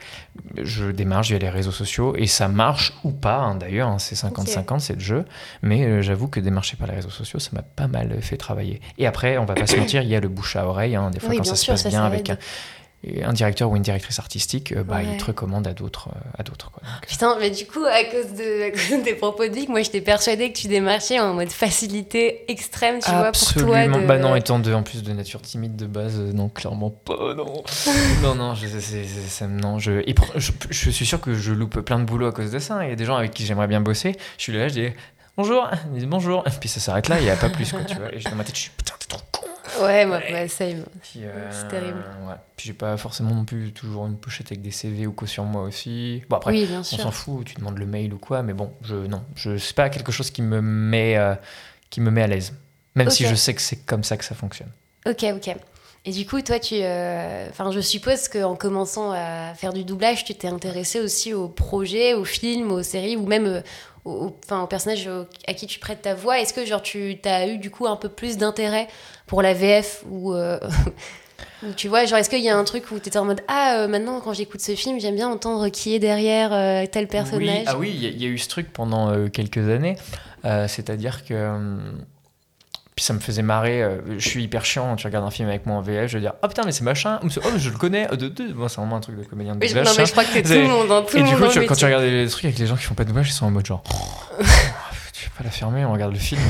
[0.60, 4.16] je démarche via les réseaux sociaux, et ça marche ou pas, hein, d'ailleurs, hein, c'est
[4.16, 5.24] 50-50, c'est le jeu.
[5.62, 8.80] Mais j'avoue que démarcher par les réseaux sociaux, ça m'a pas mal fait travailler.
[8.98, 11.10] Et après, on va pas se mentir, il y a le bouche à oreille, hein,
[11.10, 12.38] des fois Oui, quand ça se passe ça, bien avec un,
[13.02, 15.06] et un directeur ou une directrice artistique, euh, bah, Ouais.
[15.12, 16.08] il te recommande à d'autres.
[16.08, 16.82] euh, à d'autres quoi.
[16.82, 19.68] Donc, Putain, mais du coup, à cause de, à cause de tes propos de Vic,
[19.70, 23.62] moi j'étais persuadée que tu démarchais en mode facilité extrême, tu vois, pour toi.
[23.78, 23.98] Absolument.
[24.00, 24.06] De...
[24.06, 27.34] Bah non, étant de, en plus de nature timide de base, euh, non, clairement pas,
[27.34, 27.62] non.
[28.22, 30.02] non, non, je, c'est- c'est- ça me- non, je,
[30.70, 32.84] je suis sûr que je loupe plein de boulot à cause de ça.
[32.84, 34.14] Il y a des gens avec qui j'aimerais bien bosser.
[34.36, 34.88] Je suis là, je dis,
[35.40, 37.82] bonjour, ils disent bonjour, et puis ça s'arrête là, il n'y a pas plus, quoi,
[37.84, 38.14] tu vois.
[38.14, 39.46] Et dans ma tête, je suis putain, t'es trop con.
[39.82, 40.84] Ouais, moi, ouais, same.
[41.02, 42.04] Puis, euh, C'est terrible.
[42.28, 42.34] Ouais.
[42.56, 45.44] Puis j'ai pas forcément non plus toujours une pochette avec des CV ou quoi sur
[45.44, 46.22] moi aussi.
[46.28, 48.94] Bon, après, Oui, on s'en fout, tu demandes le mail ou quoi, mais bon, je,
[48.96, 51.34] non, je, c'est pas quelque chose qui me met, euh,
[51.88, 52.52] qui me met à l'aise.
[52.94, 54.70] Même si je sais que c'est comme ça que ça fonctionne.
[55.06, 55.56] Ok, ok.
[56.06, 60.34] Et du coup, toi, tu, euh, je suppose qu'en commençant à faire du doublage, tu
[60.34, 63.60] t'es intéressé aussi aux projets, aux films, aux séries, ou même euh,
[64.04, 66.40] enfin, personnages au- à qui tu prêtes ta voix.
[66.40, 68.88] Est-ce que genre tu as eu du coup un peu plus d'intérêt
[69.26, 70.58] pour la VF ou, euh,
[71.62, 73.42] ou tu vois, genre est-ce qu'il y a un truc où tu étais en mode
[73.48, 77.08] ah euh, maintenant quand j'écoute ce film, j'aime bien entendre qui est derrière euh, tel
[77.08, 77.60] personnage?
[77.60, 79.96] Oui, ah oui, il y, a- il y a eu ce truc pendant quelques années.
[80.44, 81.78] C'est-à-dire que.
[83.00, 83.82] Puis ça me faisait marrer.
[83.82, 84.94] euh, je suis hyper chiant.
[84.94, 86.84] Tu regardes un film avec moi en VF, je vais dire Oh putain, mais c'est
[86.84, 87.18] machin.
[87.24, 88.06] Oh, je le connais.
[88.12, 88.52] Oh, de, de.
[88.52, 90.42] Bon, c'est vraiment un truc de comédien de Oui, non mais je crois que t'es
[90.42, 92.44] tout le monde, hein, tout Et le du coup, tu- quand tu regardes les trucs
[92.44, 93.82] avec les gens qui font pas de doublage, ils sont en mode genre.
[94.38, 96.42] tu vas pas la fermer, on regarde le film.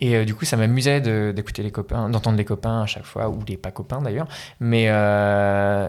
[0.00, 1.00] Et euh, du coup, ça m'amusait
[1.32, 4.26] d'écouter les copains, d'entendre les copains à chaque fois, ou les pas copains d'ailleurs.
[4.58, 5.88] Mais, euh,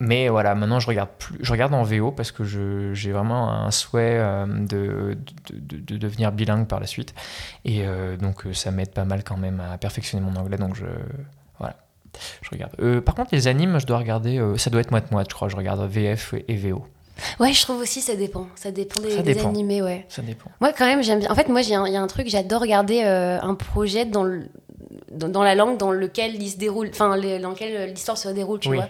[0.00, 3.52] mais voilà, maintenant je regarde plus, je regarde en VO parce que je- j'ai vraiment
[3.52, 5.16] un souhait euh, de,
[5.52, 7.14] de, de- de devenir bilingue par la suite.
[7.64, 10.56] Et euh, donc euh, ça m'aide pas mal quand même à perfectionner mon anglais.
[10.56, 10.86] Donc je,
[11.58, 11.76] voilà,
[12.42, 12.72] je regarde.
[12.80, 15.48] Euh, par contre, les animes, je dois regarder, euh, ça doit être moite-moite, je crois.
[15.48, 16.84] Je regarde VF et VO.
[17.38, 18.46] Ouais, je trouve aussi ça dépend.
[18.56, 19.50] Ça dépend des, Ça des dépend.
[19.50, 20.06] animés, ouais.
[20.08, 20.50] Ça dépend.
[20.62, 21.30] Moi, quand même, j'aime bien.
[21.30, 24.46] En fait, moi, il y a un truc, j'adore regarder euh, un projet dans, le-
[25.12, 28.58] dans, dans la langue dans lequel il se déroule, enfin, dans lequel l'histoire se déroule,
[28.60, 28.76] tu Oui.
[28.76, 28.88] vois.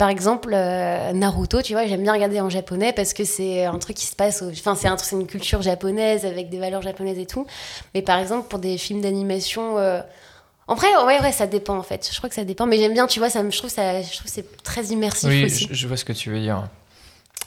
[0.00, 3.78] Par exemple, euh, Naruto, tu vois, j'aime bien regarder en japonais parce que c'est un
[3.78, 7.26] truc qui se passe, enfin, c'est un une culture japonaise avec des valeurs japonaises et
[7.26, 7.46] tout.
[7.94, 9.76] Mais par exemple, pour des films d'animation.
[9.76, 10.00] euh,
[10.68, 12.08] En vrai, ouais, ouais, ça dépend en fait.
[12.10, 14.00] Je crois que ça dépend, mais j'aime bien, tu vois, ça, me- je trouve ça,
[14.00, 15.68] je trouve que c'est très immersif Oui, aussi.
[15.70, 16.66] je, je vois ce que tu veux dire.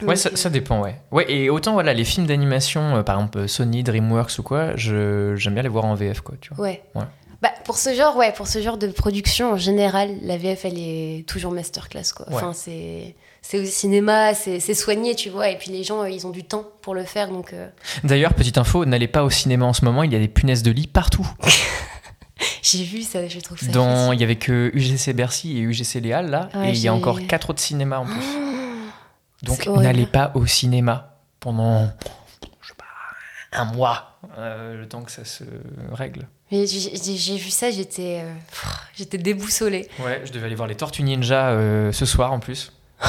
[0.04, 0.96] Ouais, ça, euh, ça dépend, ouais.
[1.10, 5.54] Ouais, et autant, voilà, les films d'animation, euh, par exemple Sony, DreamWorks ou quoi, j'aime
[5.56, 6.66] bien les voir en VF, quoi, tu vois.
[6.66, 6.84] Ouais.
[6.94, 7.04] Ouais.
[7.44, 10.78] Bah, pour ce genre, ouais, pour ce genre de production, en général, la VF, elle
[10.78, 12.26] est toujours masterclass, quoi.
[12.30, 12.36] Ouais.
[12.36, 16.26] Enfin, c'est, c'est au cinéma, c'est, soigné, tu vois, et puis les gens, euh, ils
[16.26, 17.52] ont du temps pour le faire, donc...
[17.52, 17.68] euh,
[18.06, 20.64] D'ailleurs, petite info, n'allez pas au cinéma en ce moment, il y a des punaises
[20.64, 21.30] de lit partout.
[22.62, 25.96] J'ai vu ça, je trouve ça Dans, il y avait que UGC Bercy et UGC
[25.96, 28.26] Léal, là, Ouais, et il y a encore quatre autres cinémas en plus.
[29.44, 31.90] Donc, n'allez pas au cinéma pendant,
[33.54, 35.44] un mois, euh, le temps que ça se
[35.92, 36.28] règle.
[36.52, 38.34] Mais j'ai, vu ça, j'étais, euh,
[38.96, 39.88] j'étais déboussolée.
[40.00, 42.72] Ouais, je devais aller voir les Tortues Ninja euh, ce soir en plus.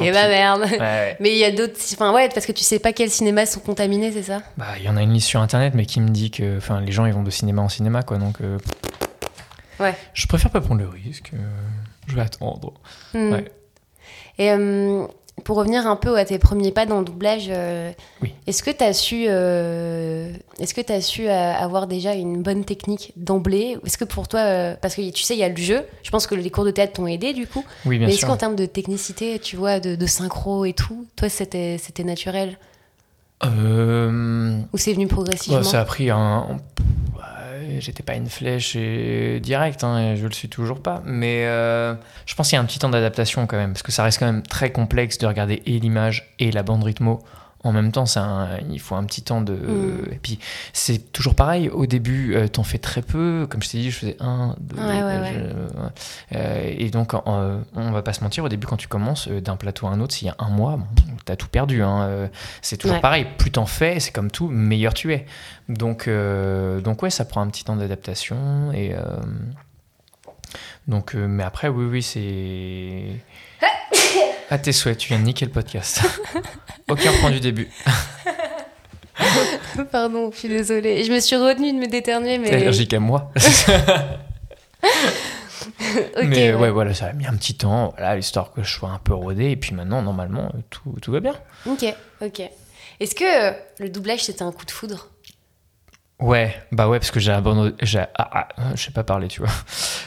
[0.00, 0.12] Et pis.
[0.12, 1.16] bah merde Ouais, ouais.
[1.20, 1.78] Mais il y a d'autres...
[1.94, 4.42] Enfin, ouais, parce que tu sais pas quels cinémas sont contaminés, c'est ça?
[4.58, 6.80] Bah, il y en a une liste sur internet, mais qui me dit que, enfin,
[6.82, 8.18] les gens ils vont de cinéma en cinéma, quoi.
[8.18, 8.58] Donc, euh,
[9.80, 9.94] Ouais.
[10.14, 11.30] Je préfère pas prendre le risque.
[11.34, 11.38] euh,
[12.06, 12.74] je vais attendre.
[13.14, 13.32] Hmm.
[13.32, 13.52] Ouais.
[14.38, 15.06] Et euh,
[15.44, 18.32] pour revenir un peu à tes premiers pas dans le doublage, euh, Oui.
[18.46, 22.64] est-ce que tu as su, euh, est-ce que as su euh, avoir déjà une bonne
[22.64, 23.76] technique d'emblée?
[23.84, 26.10] Est-ce que pour toi, euh, parce que tu sais, il y a le jeu, je
[26.10, 28.36] pense que les cours de théâtre t'ont aidé du coup, Oui, bien mais est-ce qu'en
[28.38, 32.58] termes de technicité, tu vois, de, de synchro et tout, toi c'était naturel?
[33.44, 35.58] Ou c'est venu progressivement?
[35.60, 36.56] bah, ça a pris un.
[37.78, 41.02] J'étais pas une flèche et direct, hein, je le suis toujours pas.
[41.04, 41.94] Mais euh,
[42.26, 44.18] je pense qu'il y a un petit temps d'adaptation quand même, parce que ça reste
[44.18, 47.22] quand même très complexe de regarder et l'image et la bande rythmo
[47.66, 48.04] en même temps.
[48.70, 49.52] il faut un petit temps de.
[49.54, 50.12] Mm.
[50.12, 50.38] Et puis
[50.72, 51.68] c'est toujours pareil.
[51.68, 53.46] Au début, euh, t'en fais très peu.
[53.50, 54.76] Comme je t'ai dit, je faisais un, deux.
[54.76, 55.32] Ouais, ouais, ouais.
[55.34, 55.88] je- ouais.
[56.36, 59.40] Euh, et donc, en- on va pas se mentir, au début, quand tu commences euh,
[59.40, 60.86] d'un plateau à un autre, s'il y a un mois, bon,
[61.24, 61.82] t'as tout perdu.
[61.82, 62.02] hein.
[62.02, 62.28] Euh,
[62.62, 63.26] C'est toujours pareil.
[63.38, 65.26] Plus t'en fais, c'est comme tout, meilleur tu es.
[65.68, 68.70] Donc, euh, donc ouais, ça prend un petit temps d'adaptation.
[68.72, 69.00] Et euh,
[70.88, 73.20] donc, euh, mais après, oui, oui, c'est.
[74.50, 76.00] À tes souhaits, tu viens de niquer le podcast.
[76.88, 77.68] on reprend du début.
[79.90, 81.04] Pardon, je suis désolée.
[81.04, 82.50] Je me suis retenue de me déternuer, mais.
[82.50, 83.32] T'es allergique à moi.
[86.22, 86.54] Mais ouais.
[86.54, 86.70] ouais.
[86.70, 89.50] voilà, ça a mis un petit temps, voilà, histoire que je sois un peu rodé.
[89.50, 91.34] Et puis maintenant, normalement, tout, tout va bien.
[91.66, 91.84] Ok,
[92.20, 92.42] ok.
[93.00, 95.08] Est-ce que euh, le doublage c'était un coup de foudre?
[96.18, 97.74] Ouais, bah ouais, parce que j'ai abandonné.
[97.82, 99.50] J'ai, ah, ah, je sais pas parler, tu vois.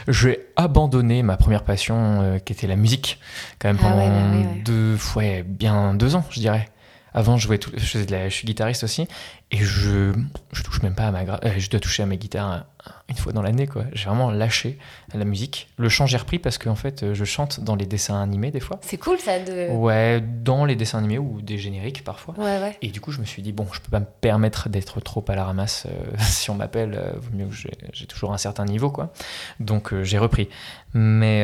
[0.08, 3.19] J'ai abandonné ma première passion, euh, qui était la musique,
[3.60, 4.62] quand même Ah pendant ouais, bah ouais.
[4.65, 6.67] deux, ouais, bien deux ans, je dirais.
[7.13, 9.08] Avant, je jouais tout, je, faisais de la- je suis guitariste aussi,
[9.52, 10.13] et je,
[10.52, 12.65] je touche même pas à ma, gra- euh, je dois toucher à mes guitares
[13.10, 13.84] une fois dans l'année, quoi.
[13.93, 14.78] J'ai vraiment lâché
[15.13, 15.69] la musique.
[15.78, 18.80] Le chant, j'ai repris parce qu'en fait, je chante dans les dessins animés des fois.
[18.84, 19.69] C'est cool ça de.
[19.72, 22.36] Ouais, dans les dessins animés ou des génériques parfois.
[22.38, 22.78] Ouais, ouais.
[22.84, 25.26] Et du coup, je me suis dit, bon, je peux pas me permettre d'être trop
[25.28, 25.88] à la ramasse.
[25.88, 29.12] euh, si on m'appelle, euh, vaut mieux que j'ai, toujours un certain niveau, quoi.
[29.60, 30.48] Donc, euh, j'ai repris.
[30.93, 31.43] Mais,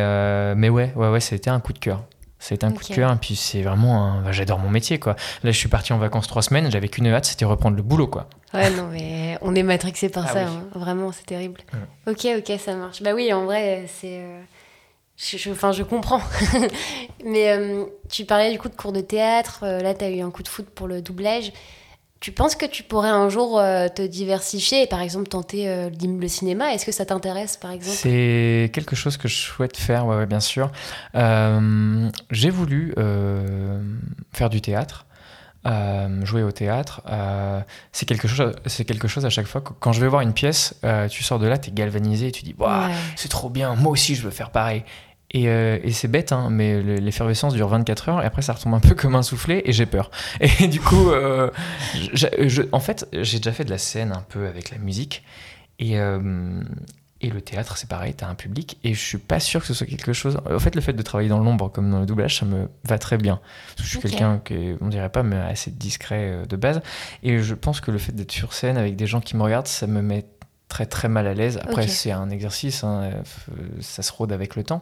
[0.56, 2.04] mais ouais, ouais, ouais, c'était un coup de cœur.
[2.52, 4.22] Été un coup de cœur, et puis c'est vraiment un...
[4.22, 5.16] bah, j'adore mon métier, quoi.
[5.44, 8.08] Là, je suis parti en vacances trois semaines, j'avais qu'une hâte, c'était reprendre le boulot,
[8.08, 8.28] quoi.
[8.54, 10.46] Ouais, non, mais on est matrixé par Ah ça, oui.
[10.50, 10.68] hein.
[10.80, 11.62] vraiment, c'est terrible.
[12.08, 13.02] Ok, ok, ça marche.
[13.02, 14.20] Bah oui, en vrai, c'est.
[14.20, 14.42] euh,
[15.18, 16.22] je- je- Enfin, je, comprends.
[17.26, 20.22] mais euh, tu parlais du coup de cours de théâtre, euh, là, tu as eu
[20.22, 21.52] un coup de foot pour le doublage.
[22.26, 25.92] Tu penses que tu pourrais un jour euh, te diversifier et par exemple tenter euh,
[25.92, 26.74] le cinéma?
[26.74, 27.96] Est-ce que ça t'intéresse par exemple?
[27.96, 30.72] C'est quelque chose que je souhaite faire, ouais, ouais, bien sûr.
[31.14, 32.96] Euh, j'ai voulu
[34.34, 35.06] faire du théâtre,
[36.24, 37.04] jouer au théâtre.
[37.92, 39.62] C'est quelque chose, c'est quelque chose à chaque fois.
[39.62, 40.74] que- Quand je vais voir une pièce,
[41.12, 42.92] tu sors de là, t'es galvanisé, et tu dis, Ouais.
[43.18, 44.84] c'est trop bien, moi aussi je veux faire pareil.
[45.36, 48.54] Et, euh, et c'est bête, hein, mais le- l'effervescence dure 24 heures et après ça
[48.54, 50.10] retombe un peu comme un soufflet et j'ai peur.
[50.40, 51.52] Et du coup, euh,
[52.14, 55.24] je- je- en fait, j'ai déjà fait de la scène un peu avec la musique
[55.78, 56.62] et, euh,
[57.20, 59.74] et le théâtre, c'est pareil, t'as un public et je suis pas sûr que ce
[59.74, 60.38] soit quelque chose.
[60.50, 62.98] En fait, le fait de travailler dans l'ombre comme dans le doublage, ça me va
[62.98, 63.42] très bien.
[63.76, 66.82] Parce que je suis quelqu'un qui, est, on dirait pas, mais assez discret de base.
[67.24, 69.68] Et je pense que le fait d'être sur scène avec des gens qui me regardent,
[69.68, 70.26] ça me met
[70.68, 71.58] très très mal à l'aise.
[71.64, 74.82] Après, c'est un exercice, hein, euh, ça se rôde avec le temps.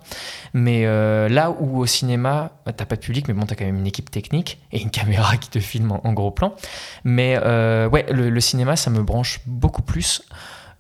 [0.54, 3.66] Mais euh, là où au cinéma, bah, t'as pas de public, mais bon, t'as quand
[3.66, 6.56] même une équipe technique et une caméra qui te filme en, en gros plan.
[7.04, 10.24] Mais euh, ouais, le, le cinéma, ça me branche beaucoup plus.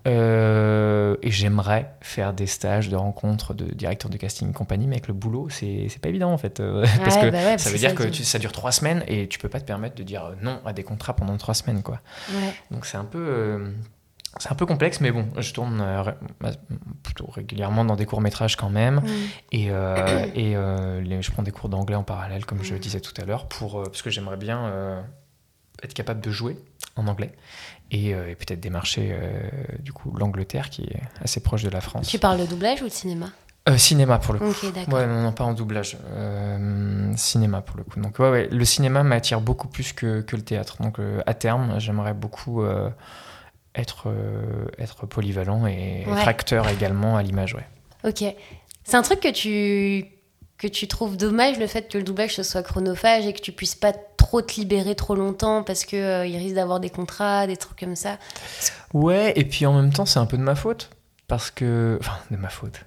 [0.05, 4.95] Euh, et j'aimerais faire des stages de rencontres de directeur de casting et compagnie, mais
[4.95, 6.59] avec le boulot, c'est c'est pas évident en fait.
[6.59, 8.73] euh, parce Ouais, que bah ouais, ça veut dire ça que tu- ça dure trois
[8.73, 11.53] semaines et tu peux pas te permettre de dire non à des contrats pendant trois
[11.53, 12.01] semaines, quoi.
[12.33, 12.53] Ouais.
[12.71, 13.17] Donc c'est un peu.
[13.25, 13.69] euh,
[14.39, 16.03] c'est un peu complexe, mais bon, je tourne euh,
[16.41, 16.51] bah,
[17.03, 18.95] plutôt régulièrement dans des courts-métrages quand même.
[18.97, 19.05] Mm.
[19.51, 22.73] Et, euh, et euh, les- je prends des cours d'anglais en parallèle, comme je Mm.
[22.75, 25.03] le disais tout à l'heure, pour, parce que j'aimerais bien
[25.83, 26.57] être capable de jouer
[26.95, 27.33] en anglais
[27.91, 29.15] et, et peut-être démarcher
[29.79, 32.07] du coup l'Angleterre qui est assez proche de la France.
[32.07, 33.27] Tu parles de doublage ou de cinéma?
[33.69, 34.45] Euh, cinéma pour le coup.
[34.49, 34.93] Ok, d'accord.
[34.95, 35.97] Ouais, non, non, pas en doublage.
[36.11, 37.97] Euh, cinéma pour le coup.
[37.99, 40.81] Donc, ouais, ouais, le cinéma m'attire beaucoup plus que, que le théâtre.
[40.81, 42.61] Donc, euh, à terme, j'aimerais beaucoup
[43.75, 46.19] être, euh, être polyvalent et Ouais.
[46.19, 47.65] être acteur également à l'image, ouais.
[48.03, 48.23] Ok.
[48.83, 50.05] C'est un truc que tu
[50.59, 53.51] que tu trouves dommage le fait que le doublage ce soit chronophage et que tu
[53.51, 57.47] puisses pas trop te libérer trop longtemps parce que euh, il risque d'avoir des contrats,
[57.47, 58.17] des trucs comme ça.
[58.93, 60.89] Ouais, et puis en même temps, c'est un peu de ma faute.
[61.27, 61.97] Parce que.
[61.99, 62.86] Enfin, de ma faute.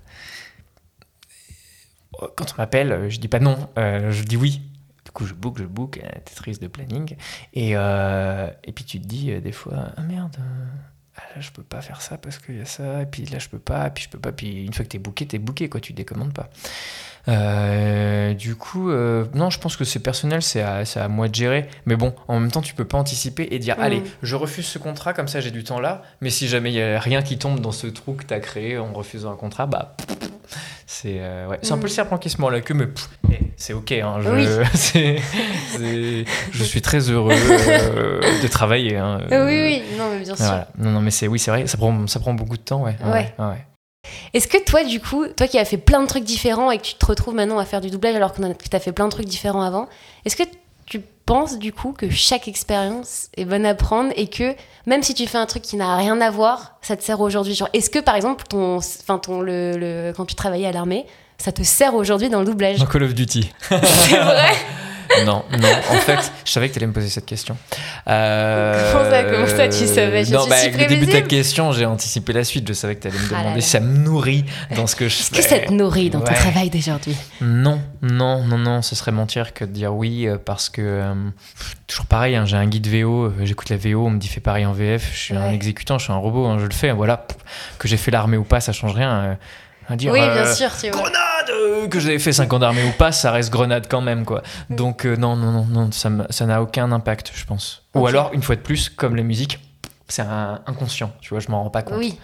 [2.37, 4.63] Quand on m'appelle, je dis pas non, euh, je dis oui.
[5.07, 7.15] Du coup, je book, je book, euh, Tetris de planning.
[7.55, 10.37] Et, euh, et puis tu te dis euh, des fois, ah merde,
[11.17, 13.39] ah là je peux pas faire ça parce qu'il y a ça, et puis là
[13.39, 14.33] je peux pas, et puis je peux pas.
[14.33, 16.51] Puis une fois que t'es booké, t'es booké, quoi, tu décommandes pas.
[17.29, 21.35] Euh, du coup, euh, non, je pense que c'est personnel, c'est à, à moi de
[21.35, 21.69] gérer.
[21.85, 23.83] Mais bon, en même temps, tu peux pas anticiper et dire, Mm.
[23.83, 26.03] allez, je refuse ce contrat, comme ça j'ai du temps là.
[26.21, 28.79] Mais si jamais il y a rien qui tombe dans ce trou que t'as créé
[28.79, 29.97] en refusant un contrat, bah.
[30.89, 31.59] C'est euh, ouais.
[31.69, 31.83] un peu Mm.
[31.83, 32.87] le serpent qui se mord la queue, mais
[33.33, 33.91] eh, c'est ok.
[33.91, 36.25] Hein, je, Oui.
[36.65, 38.97] suis très heureux euh, de travailler.
[38.97, 40.45] hein, Euh, oui, oui, non, mais bien sûr.
[40.47, 40.69] voilà.
[40.79, 42.97] Non, non, mais c'est oui, c'est vrai, ça prend, ça prend beaucoup de temps, ouais.
[43.05, 43.35] Ouais.
[43.39, 43.67] ouais, ouais.
[44.35, 46.83] Est-ce que toi, du coup, toi qui as fait plein de trucs différents et que
[46.85, 49.11] tu te retrouves maintenant à faire du doublage alors que tu as fait plein de
[49.11, 49.89] trucs différents avant,
[50.25, 50.43] est-ce que
[50.87, 54.55] tu penses du coup que chaque expérience est bonne à prendre et que
[54.87, 57.59] même si tu fais un truc qui n'a rien à voir, ça te sert aujourd'hui?
[57.73, 61.05] Est-ce que par exemple, ton, enfin, ton, le, le- quand tu travaillais à l'armée,
[61.39, 62.79] ça te sert aujourd'hui dans le doublage?
[62.79, 63.51] Dans Call of Duty.
[63.69, 64.51] C'est vrai?
[65.25, 65.69] non, non.
[65.91, 67.57] En fait, je savais que tu allais me poser cette question.
[68.09, 70.25] Euh, Comment ça, comment ça, tu savais?
[70.25, 72.67] Je Non, suis bah, si avec le début de ta question, j'ai anticipé la suite.
[72.69, 73.63] Je savais que tu allais me Ah là demander là.
[73.63, 76.33] si ça me nourrit dans ce que je Est-ce que ça te nourrit dans ton
[76.35, 77.17] travail d'aujourd'hui?
[77.41, 81.15] Non, non, non, non, ce serait mentir que de dire oui euh, parce que euh,
[81.87, 84.41] toujours pareil, hein, j'ai un guide VO, euh, j'écoute la VO, on me dit fais
[84.41, 86.93] pareil en VF, je suis un exécutant, je suis un robot, hein, je le fais,
[86.93, 87.37] voilà, Pff,
[87.79, 89.11] que j'ai fait l'armée ou pas, ça change rien.
[89.11, 89.35] euh,
[89.89, 90.71] à dire, Oui, euh, bien sûr.
[90.91, 94.25] Grenade euh, Que j'avais fait 5 ans d'armée ou pas, ça reste grenade quand même,
[94.25, 94.43] quoi.
[94.69, 94.77] Mm.
[94.77, 97.85] Donc, euh, non, non, non, non, ça n'a aucun impact, je pense.
[97.95, 99.61] Ou alors, une fois de plus, comme la musique,
[100.09, 101.99] c'est inconscient, tu vois, je m'en rends pas compte.
[101.99, 102.19] Oui.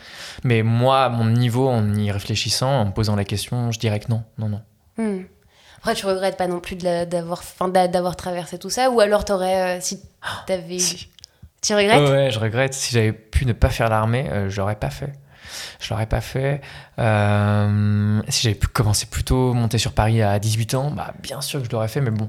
[0.44, 4.01] Mais moi, à mon niveau, en y réfléchissant, en me posant la question, je dirais
[4.01, 4.61] que non, non, non.
[4.98, 5.22] Hmm.
[5.79, 9.81] Après, tu regrettes pas non plus d'avoir traversé tout ça Ou alors, t'aurais.
[9.81, 10.01] si
[10.46, 10.79] t'avais.
[10.79, 11.09] Si.
[11.61, 12.09] Tu regrettes?
[12.11, 12.75] Ouais, je regrette.
[12.75, 15.12] Si j'avais pu ne pas faire l'armée, je l'aurais pas fait.
[15.81, 16.61] Je l'aurais pas fait.
[16.99, 21.41] Euh, si j'avais pu commencer plus tôt, monter sur Paris à 18 ans, bah bien
[21.41, 22.29] sûr que je l'aurais fait, mais bon.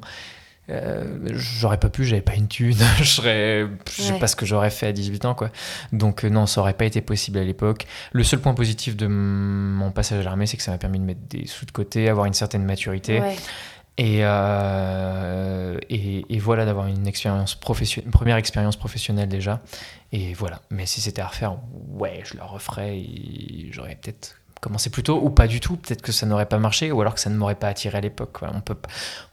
[0.69, 4.19] euh, j'aurais pas pu, j'avais pas une thune, je serais, je sais Ouais.
[4.19, 5.49] pas ce que j'aurais fait à 18 ans quoi.
[5.91, 7.85] Donc euh, non, ça aurait pas été possible à l'époque.
[8.13, 11.05] Le seul point positif de mon passage à l'armée, c'est que ça m'a permis de
[11.05, 13.19] mettre des sous de côté, avoir une certaine maturité.
[13.19, 13.35] Ouais.
[13.97, 19.61] Et, euh, et, et voilà, d'avoir une expérience professionnelle, une première expérience professionnelle déjà.
[20.11, 20.61] Et voilà.
[20.71, 21.57] Mais si c'était à refaire,
[21.89, 25.75] ouais, je le referais et j'aurais peut-être commencé plus tôt ou pas du tout.
[25.77, 28.01] Peut-être que ça n'aurait pas marché ou alors que ça ne m'aurait pas attiré à
[28.01, 28.39] l'époque.
[28.41, 28.77] On peut,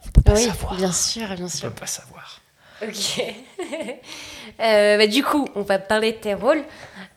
[0.05, 0.75] on peut pas oui, savoir.
[0.75, 1.69] bien sûr, bien On sûr.
[1.69, 2.40] peut pas savoir.
[2.83, 3.23] Ok.
[4.59, 6.61] Euh, bah, du coup, on va parler de tes rôles.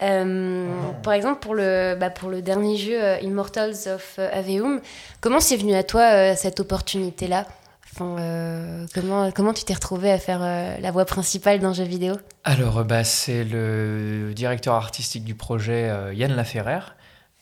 [0.03, 0.66] Euh,
[1.03, 4.81] Par exemple, pour le, bah, pour le dernier jeu euh, Immortals of Aveum,
[5.20, 7.46] comment c'est venu à toi cette opportunité-là?
[7.92, 12.14] Enfin, comment, comment tu t'es retrouvé à faire la voix principale d'un jeu vidéo?
[12.44, 16.81] Alors, bah, c'est le directeur artistique du projet, Yann Laferrer,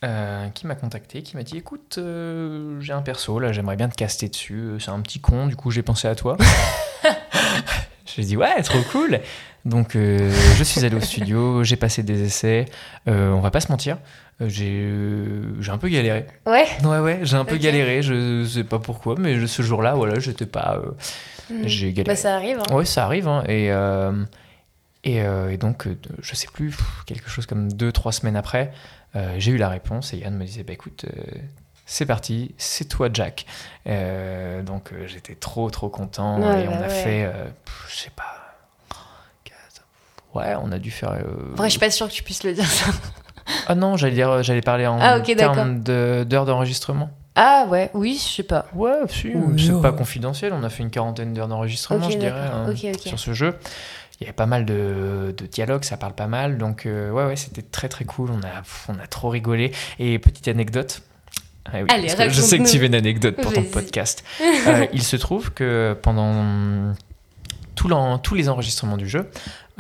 [0.04, 3.88] euh, qui m'a contacté, qui m'a dit Écoute, euh, j'ai un perso, là, j'aimerais bien
[3.88, 4.72] te caster dessus.
[4.80, 6.36] C'est un petit con, du coup, j'ai pensé à toi.
[8.16, 9.20] j'ai dit Ouais, trop cool
[9.64, 12.66] Donc, euh, je suis allé au studio, j'ai passé des essais.
[13.08, 13.98] Euh, on va pas se mentir,
[14.40, 14.48] euh,
[15.60, 16.26] j'ai un peu galéré.
[16.46, 16.66] Ouais.
[16.84, 20.46] Ouais, ouais, j'ai un peu galéré, je sais pas pourquoi, mais ce jour-là, voilà, j'étais
[20.46, 20.80] pas.
[20.84, 22.14] euh, J'ai galéré.
[22.14, 22.58] Bah, ça arrive.
[22.58, 22.74] hein.
[22.74, 23.28] Ouais, ça arrive.
[23.28, 23.66] hein, et,
[25.04, 25.86] et, et donc,
[26.20, 26.74] je sais plus,
[27.06, 28.72] quelque chose comme deux, trois semaines après,
[29.38, 31.04] j'ai eu la réponse et Yann me disait bah, écoute,
[31.92, 33.44] c'est parti, c'est toi, Jack.
[33.86, 36.40] Euh, donc, euh, j'étais trop, trop content.
[36.40, 36.88] Ouais, et on bah a ouais.
[36.88, 38.24] fait, euh, pff, je sais pas.
[40.34, 41.10] Ouais, on a dû faire.
[41.10, 42.90] euh, Après, je suis pas sûre que tu puisses le dire ça.
[43.66, 47.10] Ah non, j'allais dire, j'allais parler en Ah, termes de- d'heures d'enregistrement.
[47.34, 48.66] Ah ouais, oui, je sais pas.
[48.72, 49.82] Ouais, si, Oh, c'est non.
[49.82, 50.52] pas confidentiel.
[50.52, 52.72] On a fait une quarantaine d'heures d'enregistrement, je dirais, hein,
[53.04, 53.58] sur ce jeu.
[54.20, 56.56] Il y avait pas mal de, de dialogues, ça parle pas mal.
[56.56, 58.30] Donc, euh, ouais, ouais, c'était très très cool.
[58.30, 59.72] On a, on a trop rigolé.
[59.98, 61.02] Et petite anecdote.
[61.66, 64.24] Ah oui, Allez, parce que je sais que tu veux une anecdote pour ton podcast.
[64.66, 66.94] Euh, il se trouve que pendant
[67.74, 67.88] tout
[68.22, 69.28] tous les enregistrements du jeu,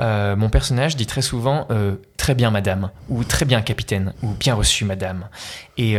[0.00, 4.28] euh, mon personnage dit très souvent euh, très bien madame ou très bien capitaine ou
[4.28, 5.28] bien reçu madame.
[5.78, 5.96] Et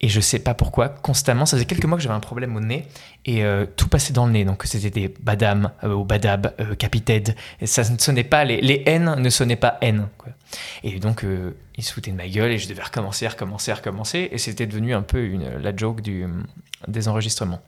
[0.00, 2.60] et je sais pas pourquoi, constamment, ça faisait quelques mois que j'avais un problème au
[2.60, 2.86] nez
[3.24, 4.44] et euh, tout passait dans le nez.
[4.44, 6.74] Donc c'était des badam euh, ou badab, euh.
[7.60, 10.08] Et ça ne sonnait pas, les, les N ne sonnaient pas N.
[10.18, 10.32] quoi.
[10.82, 14.28] Et donc euh, il se foutait de ma gueule et je devais recommencer, recommencer, recommencer.
[14.32, 16.26] Et c'était devenu un peu une, la joke du,
[16.88, 17.62] des enregistrements.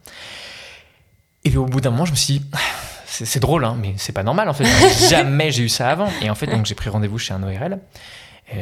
[1.44, 2.46] Et puis au bout d'un moment, je me suis dit,
[3.06, 4.66] c'est c'est drôle, hein, mais c'est pas normal en fait.
[5.08, 6.10] Jamais j'ai eu ça avant.
[6.20, 7.78] Et en fait, donc j'ai pris rendez-vous chez un ORL.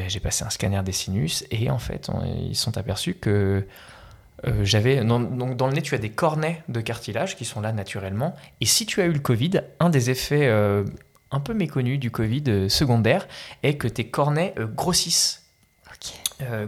[0.08, 3.66] J'ai passé un scanner des sinus et en fait, on- ils sont aperçus que
[4.46, 5.02] euh, j'avais.
[5.04, 8.34] dans- Donc, dans le nez, tu as des cornets de cartilage qui sont là naturellement.
[8.60, 10.84] Et si tu as eu le Covid, un des effets euh,
[11.30, 13.26] un peu méconnus du Covid euh, secondaire
[13.62, 15.42] est que tes cornets grossissent.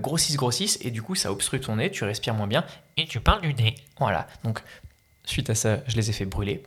[0.00, 2.64] Grossissent, grossissent, et du coup, ça obstrue ton nez, tu respires moins bien,
[2.96, 3.74] et tu parles du nez.
[3.98, 4.26] Voilà.
[4.42, 4.61] Donc,
[5.26, 6.62] suite à ça, je les ai fait brûler.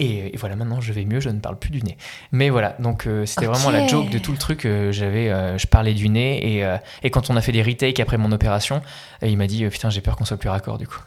[0.00, 1.96] Et, et voilà, maintenant je vais mieux, je ne parle plus du nez.
[2.32, 4.64] Mais voilà, donc euh, c'était vraiment la joke de tout le truc.
[4.64, 8.00] euh, J'avais, euh, je parlais du nez et, et quand on a fait des retakes
[8.00, 8.80] après mon opération,
[9.22, 11.00] il m'a dit putain j'ai peur qu'on soit plus raccord du coup.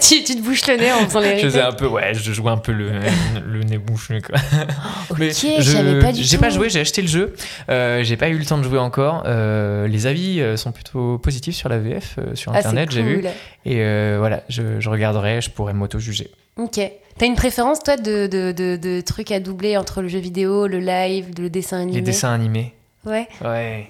[0.00, 2.32] Tu, tu te bouches le nez en faisant les Je faisais un peu, ouais, je
[2.32, 2.90] jouais un peu le,
[3.46, 4.36] le nez bouché quoi.
[5.10, 7.34] Ok, Mais je pas du J'ai pas joué, j'ai acheté le jeu.
[7.70, 9.22] Euh, j'ai pas eu le temps de jouer encore.
[9.26, 13.02] Euh, les avis euh, sont plutôt positifs sur la VF, euh, sur Ah, internet, j'ai
[13.02, 13.24] vu.
[13.64, 13.76] Et
[14.18, 16.30] voilà, je, je regarderai, je pourrais m'auto-juger.
[16.56, 16.80] Ok.
[17.18, 20.66] T'as une préférence, toi, de, de, de, de trucs à doubler entre le jeu vidéo,
[20.66, 21.96] le live, le dessin animé?
[21.96, 22.74] Les dessins animés.
[23.04, 23.26] Ouais.
[23.44, 23.88] Ouais.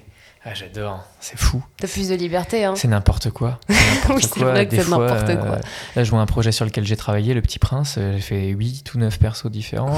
[0.50, 1.62] Ah, j'adore, c'est fou.
[1.76, 2.72] T'as plus de liberté, hein.
[2.74, 3.60] C'est n'importe quoi.
[3.68, 3.74] Oui,
[4.22, 5.56] c'est vrai que euh,
[5.94, 7.96] là, je vois un projet sur lequel j'ai travaillé, Le Petit Prince.
[7.98, 9.94] euh, J'ai fait 8 ou 9 persos différents.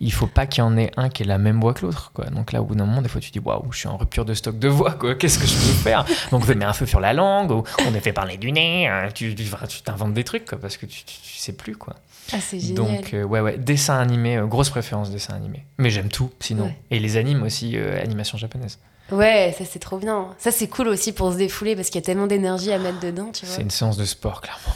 [0.00, 2.12] il faut pas qu'il y en ait un qui ait la même voix que l'autre.
[2.14, 2.24] quoi.
[2.26, 4.24] Donc là, au bout d'un moment, des fois, tu dis Waouh, je suis en rupture
[4.24, 4.92] de stock de voix.
[4.92, 5.16] quoi.
[5.16, 6.06] Qu'est-ce que je peux faire?
[6.30, 8.88] Donc, on met un feu sur la langue, ou on a fait parler du nez.
[8.88, 11.52] euh, Tu tu- enfin, tu t'inventes des trucs quoi, parce que tu, tu, tu sais
[11.52, 11.76] plus.
[11.76, 11.96] quoi.
[12.32, 12.74] Ah, c'est génial.
[12.76, 15.66] Donc, euh, ouais, ouais, dessin animé, euh, grosse préférence dessin animé.
[15.76, 16.64] Mais j'aime tout, sinon.
[16.64, 16.78] Ouais.
[16.90, 18.78] Et les animes aussi, animation japonaise.
[19.12, 20.28] Ouais, ça c'est trop bien.
[20.38, 23.00] Ça c'est cool aussi pour se défouler parce qu'il y a tellement d'énergie à mettre
[23.00, 23.54] dedans, tu vois.
[23.56, 24.74] C'est une séance de sport, clairement.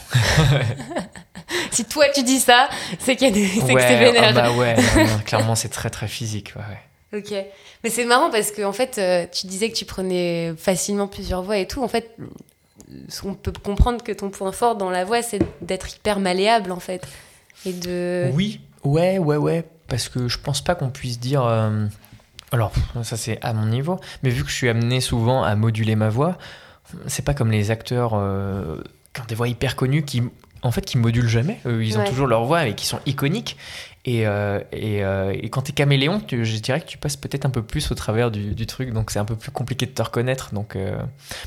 [1.70, 3.46] Si toi tu dis ça, c'est qu'il y a des...
[3.46, 4.24] c'est que c'est Ouais, vénère.
[4.28, 6.52] ah bah ouais, non, clairement, c'est très très physique.
[6.56, 7.20] Ouais, ouais.
[7.20, 7.32] Ok.
[7.84, 11.42] Mais c'est marrant parce que en fait, euh, tu disais que tu prenais facilement plusieurs
[11.42, 11.82] voix et tout.
[11.82, 12.14] En fait,
[13.24, 16.80] on peut comprendre que ton point fort dans la voix, c'est d'être hyper malléable en
[16.80, 17.06] fait.
[17.64, 18.30] Et de.
[18.34, 19.64] Oui, ouais, ouais, ouais.
[19.88, 21.44] Parce que je pense pas qu'on puisse dire.
[21.46, 21.86] euh,
[22.52, 25.96] Alors, ça c'est à mon niveau, mais vu que je suis amené souvent à moduler
[25.96, 26.38] ma voix,
[27.06, 28.82] c'est pas comme les acteurs euh,
[29.12, 30.22] qui ont des voix hyper connues qui,
[30.62, 31.60] en fait, qui modulent jamais.
[31.66, 33.56] Ils ont toujours leur voix et qui sont iconiques.
[34.06, 37.44] Et, euh, et, euh, et quand t'es caméléon, tu- je dirais que tu passes peut-être
[37.44, 39.90] un peu plus au travers du, du truc, donc c'est un peu plus compliqué de
[39.90, 40.54] te reconnaître.
[40.54, 40.98] Donc, euh,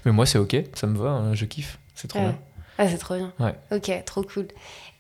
[0.06, 2.26] mais moi c'est ok, ça me va, hein, je kiffe, c'est trop Ouais.
[2.26, 2.38] bien.
[2.84, 3.32] Ah, c'est trop bien.
[3.40, 3.54] Ouais.
[3.72, 4.48] Ok, trop cool.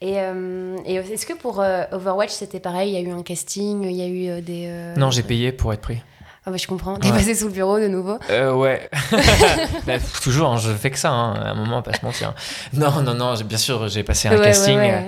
[0.01, 2.91] Et, euh, et est-ce que pour euh, Overwatch c'était pareil?
[2.91, 4.65] Il y a eu un casting, il y a eu euh, des.
[4.67, 6.01] euh, Non, j'ai payé pour être pris.
[6.45, 6.97] Ah bah je comprends.
[6.97, 7.17] T'es Ouais.
[7.17, 8.17] passé sous le bureau de nouveau?
[8.29, 8.89] Euh, ouais.
[9.87, 12.33] Bah, toujours, hein, je fais que ça, hein, à un moment, pas se mentir.
[12.73, 15.07] Non, non, non, j'ai- bien sûr, j'ai passé un Ouais, casting ouais,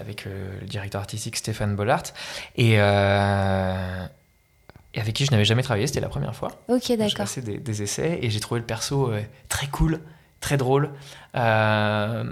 [0.00, 2.02] avec euh, le directeur artistique Stéphane Bollard.
[2.56, 4.06] Et, euh,
[4.94, 6.50] et avec qui je n'avais jamais travaillé, c'était la première fois.
[6.68, 7.16] Ok, J'ai d'accord.
[7.18, 9.12] passé des, des essais et j'ai trouvé le perso
[9.48, 10.00] très cool,
[10.42, 10.90] très drôle.
[11.34, 12.24] Euh,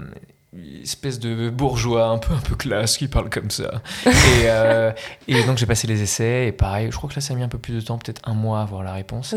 [0.53, 3.81] une espèce de bourgeois un peu un peu classe qui parle comme ça.
[4.05, 4.09] Et,
[4.47, 4.91] euh,
[5.27, 7.43] et donc j'ai passé les essais et pareil, je crois que là ça a mis
[7.43, 9.33] un peu plus de temps, peut-être un mois à avoir la réponse.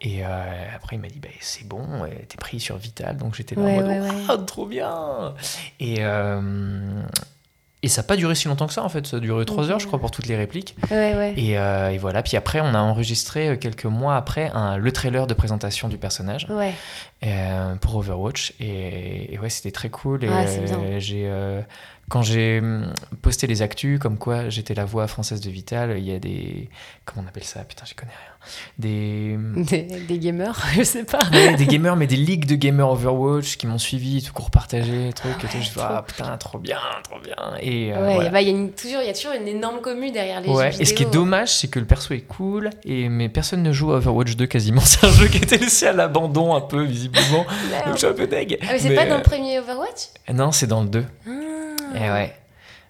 [0.00, 1.86] Et euh, après il m'a dit bah, c'est bon,
[2.28, 4.24] t'es pris sur Vital, donc j'étais là Ouais, en mode ouais, ouais.
[4.28, 5.34] Ah, trop bien.
[5.78, 6.40] Et euh,
[7.82, 9.70] et ça n'a pas duré si longtemps que ça en fait, ça a duré trois
[9.70, 10.74] heures je crois pour toutes les répliques.
[10.90, 11.34] Ouais, ouais.
[11.36, 14.90] Et, euh, et voilà, puis après on a enregistré euh, quelques mois après un, le
[14.92, 16.72] trailer de présentation du personnage Ouais.
[17.24, 21.60] euh, pour Overwatch et, et ouais c'était très cool et Ah, j'ai euh,
[22.08, 22.92] quand j'ai hum,
[23.22, 26.68] posté les actus comme quoi j'étais la voix française de Vital il y a des
[27.04, 27.64] comment on appelle ça?
[27.64, 28.32] Putain j'y connais rien
[28.78, 31.18] des Des, des gamers, je sais pas.
[31.32, 35.10] ouais, des gamers mais des ligues de gamers Overwatch qui m'ont suivi tout court partagé
[35.14, 38.30] truc et tout je trop ah putain trop bien trop bien et euh, Ouais, voilà.
[38.30, 40.70] bah, il y, a toujours- il y a toujours une énorme commu derrière les Ouais,
[40.70, 41.22] jeux et ce qui est vidéo.
[41.22, 44.46] dommage, c'est que le perso est cool, et, mais personne ne joue à Overwatch 2
[44.46, 44.80] quasiment.
[44.84, 47.44] C'est un jeu qui été laissé à l'abandon un peu, visiblement.
[47.86, 48.58] Donc je suis un peu deg.
[48.62, 50.08] Ah, mais c'est Mais, pas dans euh, le premier Overwatch?
[50.32, 51.04] Non, c'est dans le 2.
[51.26, 51.30] Ah.
[51.94, 52.34] Et ouais.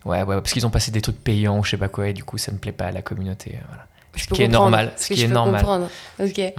[0.05, 2.13] Ouais, ouais, parce qu'ils ont passé des trucs payants ou je sais pas quoi, et
[2.13, 3.55] du coup, ça ne plaît pas à la communauté.
[3.57, 3.87] euh, Voilà.
[4.15, 4.93] Je Ce qui est normal.
[4.97, 5.61] ce qui je est peux normal.
[5.61, 5.91] comprendre.
[6.21, 6.37] Ok.
[6.39, 6.55] Ouais.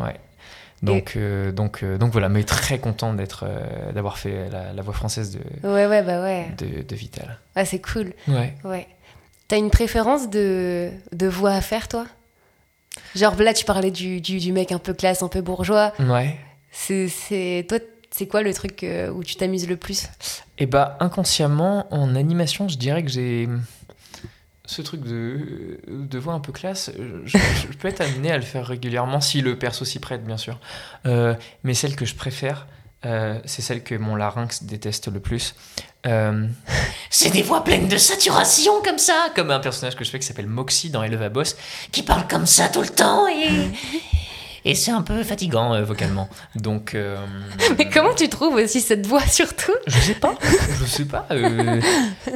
[0.84, 4.82] Donc, euh, donc, euh, donc voilà, mais très content d'être, euh, d'avoir fait la, la
[4.84, 6.50] voix française de, Ouais, ouais, bah ouais.
[6.58, 7.40] de, de Vital.
[7.56, 8.14] Ah, c'est cool.
[8.28, 8.54] Ouais.
[8.64, 8.86] Ouais.
[9.48, 12.06] T'as une préférence de, de voix à faire, toi?
[13.16, 15.94] Genre là, tu parlais du, du, du mec un peu classe, un peu bourgeois.
[16.00, 16.38] Ouais.
[16.72, 17.80] C'est, c'est, toi,
[18.18, 20.08] c'est quoi le truc euh, où tu t'amuses le plus
[20.58, 23.48] Et bah, inconsciemment, en animation, je dirais que j'ai
[24.66, 26.92] ce truc de, de voix un peu classe.
[26.98, 27.38] Je, je-
[27.72, 30.60] je peux être amené à le faire régulièrement si le perso s'y prête, bien sûr.
[31.06, 32.68] Euh, mais celle que je préfère,
[33.06, 35.56] euh, c'est celle que mon larynx déteste le plus.
[36.06, 36.48] Euh,
[37.10, 40.26] c'est des voix pleines de saturation comme ça, comme un personnage que je fais qui
[40.28, 41.56] s'appelle Moxie dans Eleva Boss,
[41.92, 43.48] qui parle comme ça tout le temps et.
[44.70, 46.28] Et c'est un peu fatigant euh, vocalement.
[46.56, 46.94] Donc.
[46.94, 47.16] euh,
[47.78, 49.72] Mais comment tu trouves aussi cette voix surtout?
[49.88, 50.34] Je sais pas.
[50.80, 51.26] Je sais pas.
[51.32, 51.80] euh,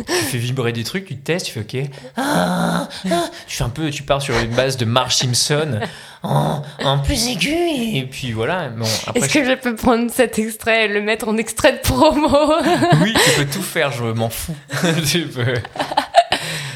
[0.08, 1.90] tu fais vibrer des trucs, tu testes, tu fais OK.
[2.16, 3.24] Ah, ah.
[3.48, 5.80] tu fais un peu, tu pars sur une base de Marge Simpson
[6.24, 8.70] en, en plus aigu et puis voilà.
[8.70, 11.80] Bon, après, Est-ce que je peux prendre cet extrait et le mettre en extrait de
[11.80, 12.30] promo?
[12.30, 13.92] Je- oui, tu peux tout faire.
[13.92, 14.56] Je m'en fous.
[15.06, 15.54] tu peux.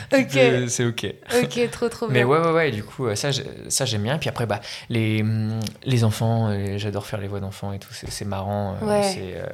[0.09, 0.29] Tu Ok.
[0.33, 1.05] peux- C'est OK.
[1.43, 2.25] Ok, trop trop Mais bien.
[2.27, 4.17] ouais, ouais, ouais, du coup, ça, j'ai- ça j'aime bien.
[4.17, 5.23] Puis après, bah, les,
[5.83, 8.75] les enfants, euh, j'adore faire les voix d'enfants et tout, c'est c'est marrant.
[8.81, 9.03] euh, Ouais.
[9.03, 9.45] c'est, euh,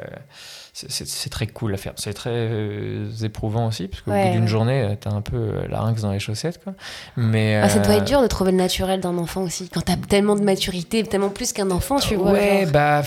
[0.89, 1.93] c'est- très cool à faire.
[1.95, 4.47] C'est très euh, éprouvant aussi, parce qu'au Ouais, bout d'une ouais.
[4.47, 6.73] journée, euh, t'as un peu euh, la larynx dans les chaussettes, quoi.
[7.17, 9.69] Mais, Ah, ça doit être dur de trouver le naturel d'un enfant aussi.
[9.69, 12.31] Quand t'as tellement de maturité, tellement plus qu'un enfant, tu vois.
[12.31, 12.71] Ouais, genre.
[12.71, 13.01] bah,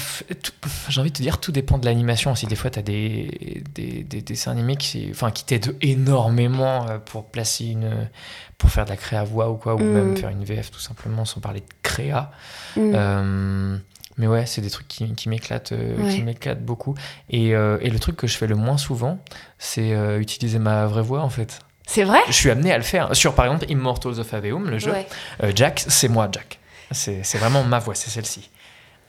[0.89, 2.47] j'ai envie de te dire, tout dépend de l'animation aussi.
[2.47, 7.67] Des fois, t'as des, des, des dessins animés qui, enfin, qui t'aident énormément pour placer
[7.67, 8.09] une.
[8.57, 9.93] pour faire de la créa voix ou quoi, ou Mm.
[9.93, 12.31] même faire une VF tout simplement sans parler de créa.
[12.77, 12.93] Mm.
[12.95, 13.77] Euh,
[14.17, 16.55] mais ouais, c'est des trucs qui, qui m'éclatent, euh, Ouais.
[16.57, 16.95] beaucoup.
[17.31, 19.19] Et, euh, et le truc que je fais le moins souvent,
[19.59, 21.59] c'est euh, utiliser ma vraie voix en fait.
[21.87, 22.21] C'est vrai?
[22.29, 23.15] Je suis amené à le faire.
[23.15, 25.07] Sur par exemple Immortals of Aveum, le jeu, Ouais.
[25.43, 26.59] euh, Jack, c'est moi, Jack.
[26.93, 28.51] C'est vraiment ma voix, c'est celle-ci.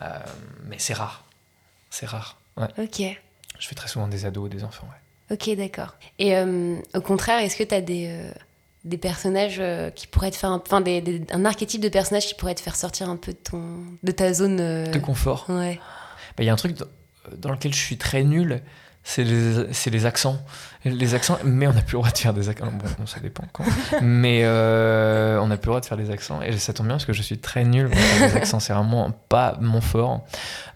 [0.01, 0.07] Euh,
[0.67, 1.23] mais c'est rare.
[1.89, 2.37] C'est rare.
[2.57, 2.67] Ouais.
[2.77, 3.01] Ok.
[3.59, 4.87] Je fais très souvent des ados, des enfants.
[4.87, 5.35] ouais.
[5.37, 5.95] Ok, d'accord.
[6.19, 8.07] Et euh, au contraire, est-ce que tu as des,
[8.85, 10.51] des personnages euh, qui pourraient te faire.
[10.51, 13.33] un- Enfin, des, des- un archétype de personnage qui pourrait te faire sortir un peu
[13.33, 13.61] de, ton,
[14.03, 14.59] de ta zone.
[14.61, 15.45] euh, De confort.
[15.49, 15.79] Ouais.
[16.37, 16.85] Bah, Il y a un truc dans,
[17.37, 18.61] dans lequel je suis très nul,
[19.03, 20.37] c'est les, les accents.
[20.83, 22.65] Les accents, mais on n'a plus le droit de faire des accents.
[22.67, 23.63] Bon, bon, ça dépend quand.
[24.03, 26.41] Mais euh, on n'a plus le droit de faire des accents.
[26.43, 28.59] Et ça tombe bien parce que je suis très nul pour faire des accents.
[28.59, 30.25] C'est vraiment pas mon fort.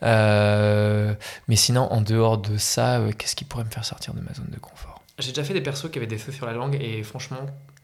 [0.04, 1.14] Euh,
[1.48, 4.34] mais sinon, en dehors de ça, euh, qu'est-ce qui pourrait me faire sortir de ma
[4.34, 4.99] zone de confort?
[5.20, 7.38] J'ai déjà fait des persos qui avaient des feux sur la langue et franchement,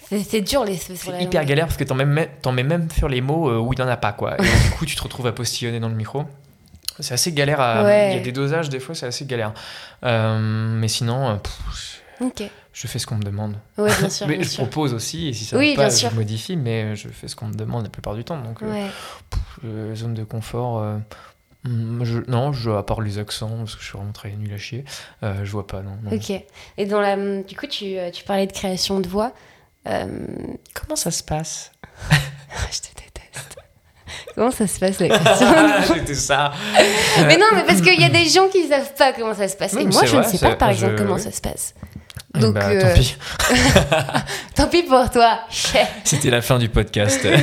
[0.09, 1.49] C'est c'est dur les feux sur c'est la hyper langue.
[1.49, 3.87] galère parce que t'en mets, mets même sur les mots euh, où il n'y en
[3.87, 4.37] a pas, quoi.
[4.39, 6.23] Et du coup, tu te retrouves à postillonner dans le micro.
[6.99, 7.83] C'est assez galère à.
[7.83, 8.11] Ouais.
[8.13, 9.53] Il y a des dosages, des fois, c'est assez galère.
[10.03, 12.01] Euh, mais sinon, euh, pff,
[12.71, 13.55] je fais ce qu'on me demande.
[13.77, 14.27] Ouais, bien sûr.
[14.29, 14.63] mais bien je sûr.
[14.63, 16.09] propose aussi, et si ça Oui, ne va pas, sûr.
[16.11, 18.37] je modifie, mais je fais ce qu'on me demande la plupart du temps.
[18.41, 18.87] Donc, euh,
[19.65, 20.85] euh, zone de confort.
[21.65, 24.57] Je, non, je, à part les accents, parce que je suis vraiment très nul à
[24.57, 24.85] chier,
[25.23, 25.97] euh, je vois pas, non.
[26.03, 26.15] non.
[26.15, 26.31] Ok.
[26.77, 29.33] Et dans la, du coup, tu, euh, tu parlais de création de voix.
[29.87, 30.05] Euh,
[30.73, 31.71] Comment ça se passe
[32.71, 33.57] je te déteste.
[34.35, 36.51] Comment ça se passe la création de voix C'était ça.
[37.27, 39.55] Mais non, mais parce qu'il y a des gens qui savent pas comment ça se
[39.55, 39.73] passe.
[39.73, 41.21] Oui, Et moi, je ne sais pas, par exemple, comment oui.
[41.21, 41.73] ça se passe.
[42.37, 43.17] Eh Donc, bah, euh, tant pis.
[44.55, 45.39] tant pis pour toi.
[46.03, 47.25] C'était la fin du podcast.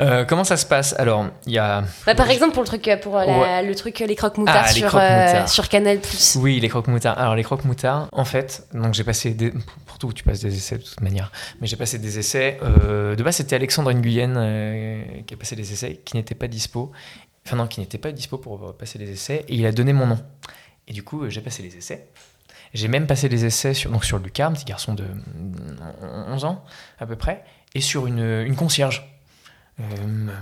[0.00, 0.94] Euh, comment ça se passe?
[0.96, 1.82] Alors, il y a.
[2.06, 3.62] Bah, par exemple, pour le truc, pour la- Ouais.
[3.64, 5.42] le truc, euh, les croque-moutards Ah, les sur, croque-moutards.
[5.42, 5.98] euh, sur Canal+.
[6.36, 7.18] Oui, les croque-moutards.
[7.18, 9.52] Alors, les croque-moutards, en fait, donc j'ai passé des.
[9.86, 11.32] Pour tout, tu passes des essais de toute manière.
[11.60, 12.60] Mais j'ai passé des essais.
[12.62, 14.34] euh, de base, c'était Alexandre Nguyen
[15.26, 16.92] qui a passé les essais, qui n'était pas dispo.
[17.44, 19.44] Enfin, non, qui n'était pas dispo pour passer les essais.
[19.48, 20.18] Et il a donné mon nom.
[20.86, 22.06] Et du coup, j'ai passé les essais.
[22.74, 25.76] J'ai même passé les essais sur, donc sur Lucas, un petit garçon de mm,
[26.28, 26.64] 11 ans,
[26.98, 27.44] à peu près,
[27.74, 29.14] et sur une, une concierge.
[29.80, 29.84] Euh,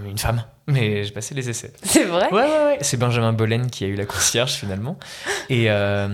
[0.09, 0.45] une femme.
[0.67, 1.73] Mais j'ai passé les essais.
[1.83, 2.33] C'est vrai?
[2.33, 2.79] Ouais, ouais, ouais.
[2.81, 4.99] C'est Benjamin Bollen qui a eu la concierge finalement.
[5.51, 6.09] Et, euh,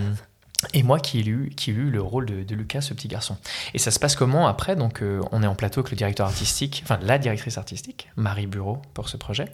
[0.75, 3.07] et moi qui ai, eu, qui ai eu le rôle de, de Lucas, ce petit
[3.07, 3.37] garçon.
[3.75, 4.75] Et ça se passe comment après?
[4.75, 8.49] Donc euh, on est en plateau avec le directeur artistique, enfin la directrice artistique, Marie
[8.49, 9.45] Bureau, pour ce projet.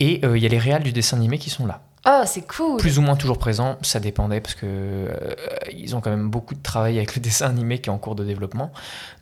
[0.00, 1.82] Et il y a les réals du dessin animé qui sont là.
[2.08, 2.76] Oh, c'est cool.
[2.76, 5.34] Plus ou moins toujours présents, ça dépendait parce que euh,
[5.72, 8.14] ils ont quand même beaucoup de travail avec le dessin animé qui est en cours
[8.14, 8.72] de développement,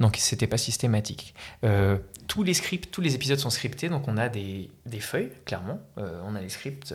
[0.00, 1.34] donc c'était pas systématique.
[1.64, 5.30] Euh, tous les scripts, tous les épisodes sont scriptés, donc on a des, des feuilles,
[5.44, 6.94] clairement, Euh, on a les scripts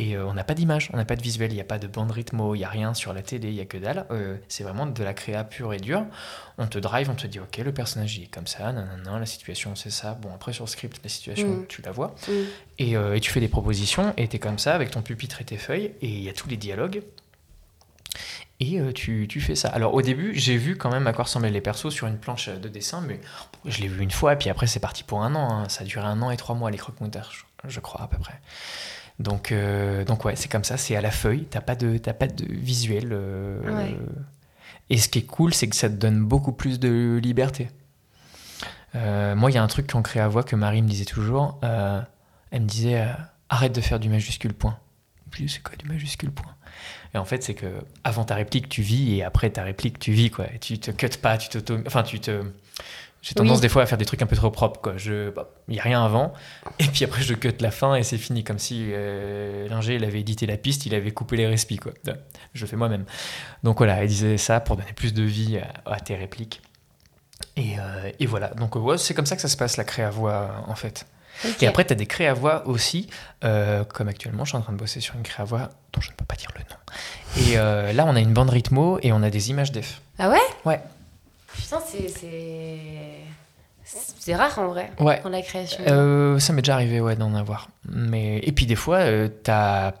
[0.00, 1.80] et euh, on n'a pas d'image, on n'a pas de visuel, il n'y a pas
[1.80, 4.06] de bande rythmo, il n'y a rien sur la télé, il n'y a que dalle.
[4.12, 6.04] Euh, c'est vraiment de la créa pure et dure.
[6.56, 9.26] On te drive, on te dit ok, le personnage il est comme ça, nanana, la
[9.26, 10.14] situation c'est ça.
[10.14, 11.66] Bon, après sur le script, la situation Mm.
[11.68, 12.14] tu la vois.
[12.28, 12.32] Mm.
[12.78, 15.40] Et, euh, et tu fais des propositions, et tu es comme ça, avec ton pupitre
[15.40, 17.02] et tes feuilles, et il y a tous les dialogues.
[18.60, 19.68] Et tu, tu fais ça.
[19.68, 22.48] Alors au début, j'ai vu quand même à quoi ressemblaient les persos sur une planche
[22.48, 23.20] de dessin, mais
[23.64, 25.48] je l'ai vu une fois, et puis après c'est parti pour un an.
[25.50, 25.68] hein.
[25.68, 28.18] Ça a duré un an et trois mois les croque-montages, je, je crois à peu
[28.18, 28.40] près.
[29.18, 32.12] Donc, euh, donc ouais, c'est comme ça, c'est à la feuille, t'as pas de, t'as
[32.12, 33.08] pas de visuel.
[33.12, 33.96] euh, Ouais.
[34.90, 37.68] Et ce qui est cool, c'est que ça te donne beaucoup plus de liberté.
[38.94, 41.58] Euh, moi, il y a un truc qu'en créa voix que Marie me disait toujours.
[41.64, 42.00] euh,
[42.50, 43.12] elle me disait euh,
[43.50, 44.78] arrête de faire du majuscule point.
[45.30, 46.54] Puis c'est quoi du majuscule point?
[47.14, 47.66] Et en fait, c'est que
[48.04, 50.46] avant ta réplique, tu vis et après ta réplique, tu vis quoi.
[50.54, 51.76] Et tu te cut pas, tu t'auto.
[51.86, 52.42] Enfin, tu te.
[53.20, 53.62] J'ai tendance Oui.
[53.62, 54.94] des fois à faire des trucs un peu trop propres quoi.
[54.96, 55.32] Je,
[55.68, 56.32] il y a rien avant
[56.78, 60.04] et puis après je cut la fin et c'est fini comme si euh, l'ingé il
[60.04, 61.92] avait édité la piste, il avait coupé les respis quoi.
[62.54, 63.04] Je le fais moi-même.
[63.64, 66.62] Donc voilà, elle disait ça pour donner plus de vie à, à tes répliques.
[67.56, 70.10] Et, euh, et voilà, donc ouais, c'est comme ça que ça se passe la créa
[70.10, 71.06] voix en fait.
[71.60, 73.08] Et après, tu as des créa voix aussi,
[73.44, 76.10] euh, comme actuellement, je suis en train de bosser sur une créa voix dont je
[76.10, 77.46] ne peux pas dire le nom.
[77.48, 80.00] Et euh, là, on a une bande rythmo et on a des images def.
[80.18, 80.40] Ah ouais?
[80.64, 80.80] Ouais.
[81.58, 82.08] Putain, c'est.
[83.84, 85.20] C'est rare en vrai, Ouais.
[85.22, 85.82] dans la création.
[85.86, 87.68] Euh, ça m'est déjà arrivé ouais, d'en avoir.
[87.88, 88.38] Mais...
[88.42, 89.92] Et puis des fois, euh, t'as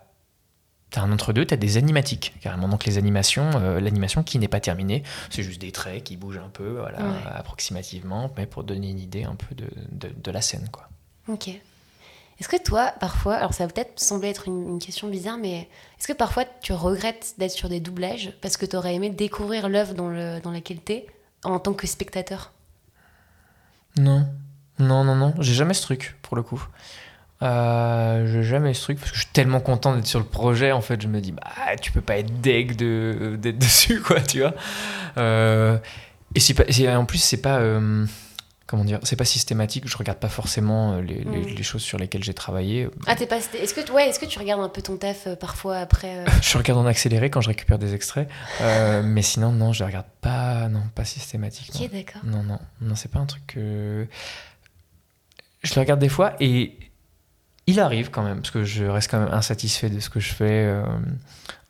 [0.94, 2.68] as un entre-deux, t'as des animatiques, carrément.
[2.68, 6.36] Donc les animations, euh, l'animation qui n'est pas terminée, c'est juste des traits qui bougent
[6.44, 7.16] un peu, voilà, Ouais.
[7.34, 10.88] approximativement, mais pour donner une idée un peu de, de, de la scène, quoi.
[11.28, 11.48] Ok.
[11.48, 15.68] Est-ce que toi, parfois, alors ça va peut-être sembler être une, une question bizarre, mais
[15.98, 19.68] est-ce que parfois tu regrettes d'être sur des doublages parce que tu aurais aimé découvrir
[19.70, 21.06] l'œuvre dans, le, dans laquelle t'es?
[21.44, 22.52] En tant que spectateur
[23.96, 24.28] Non,
[24.78, 26.64] non, non, non, j'ai jamais ce truc, pour le coup.
[27.40, 30.72] Euh, j'ai jamais ce truc parce que je suis tellement content d'être sur le projet
[30.72, 31.00] en fait.
[31.00, 34.54] Je me dis bah tu peux pas être deg de d'être dessus quoi tu vois.
[35.18, 35.78] Euh,
[36.34, 38.04] et c'est en plus c'est pas euh,
[38.68, 41.98] comment dire c'est pas systématique je regarde pas forcément euh, les, les- les choses sur
[41.98, 43.38] lesquelles j'ai travaillé Ah, t'es pas.
[43.38, 46.24] Est-ce que, ouais, est-ce que tu regardes un peu ton taf euh, parfois après euh,
[46.42, 48.28] je regarde en accéléré quand je récupère des extraits
[48.60, 52.22] euh, mais sinon non je les regarde pas non pas systématiquement Ok, d'accord.
[52.24, 54.06] Non, non, non, c'est pas un truc que.
[55.62, 56.76] Je le regarde des fois et
[57.66, 60.32] il arrive quand même, parce que je reste quand même insatisfait de ce que je
[60.32, 60.84] fais euh,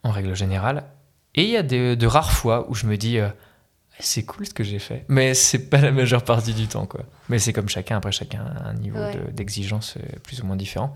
[0.02, 0.84] en règle générale.
[1.34, 3.28] Et il y a de, de rares fois où je me dis, euh,
[4.00, 5.04] c'est cool ce que j'ai fait.
[5.08, 7.00] Mais c'est pas la majeure partie du temps, quoi.
[7.28, 9.14] Mais c'est comme chacun, après chacun a un niveau Ouais.
[9.14, 10.94] de- d'exigence euh, plus ou moins différent.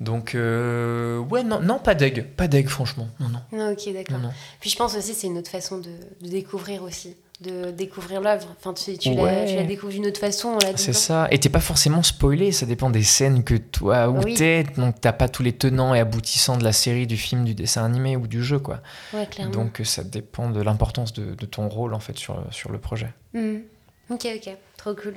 [0.00, 2.24] Donc, euh, ouais, non, non, pas d'eg.
[2.24, 3.08] Pas d'eg, franchement.
[3.20, 3.40] Non, non.
[3.52, 4.18] Non, ok, d'accord.
[4.18, 4.30] non.
[4.60, 5.90] Puis je pense aussi c'est une autre façon de,
[6.20, 8.46] de découvrir aussi, de découvrir l'œuvre.
[8.58, 9.40] Enfin, tu, tu, Ouais.
[9.42, 11.28] la, tu la découvres d'une autre façon C'est ça.
[11.30, 14.34] Et t'es pas forcément spoilé, ça dépend des scènes que toi où Oui.
[14.34, 14.62] t'es.
[14.76, 17.84] Donc t'as pas tous les tenants et aboutissants de la série, du film, du dessin
[17.84, 18.80] animé ou du jeu, quoi.
[19.12, 19.52] Ouais, clairement.
[19.52, 22.78] Donc euh, ça dépend de l'importance de, de ton rôle en fait sur, sur le
[22.78, 23.08] projet.
[23.34, 23.62] Mhm.
[24.10, 25.14] Ok, ok, trop cool.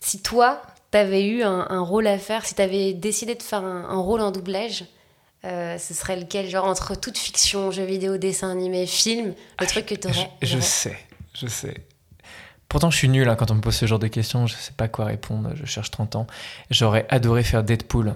[0.00, 0.60] Si toi,
[0.90, 4.20] t'avais eu un, un rôle à faire, si t'avais décidé de faire un, un rôle
[4.20, 4.84] en doublage,
[5.44, 6.48] euh, ce serait lequel?
[6.48, 10.30] Genre entre toute fiction, jeux vidéo, dessin animé, film, le truc que t'aurais.
[10.42, 10.96] Je, sais,
[11.38, 11.74] je sais.
[12.68, 14.46] Pourtant, je suis nul hein, quand on me pose ce genre de questions.
[14.46, 15.50] Je sais pas quoi répondre.
[15.54, 16.26] Je cherche 30 ans.
[16.70, 18.14] J'aurais adoré faire Deadpool.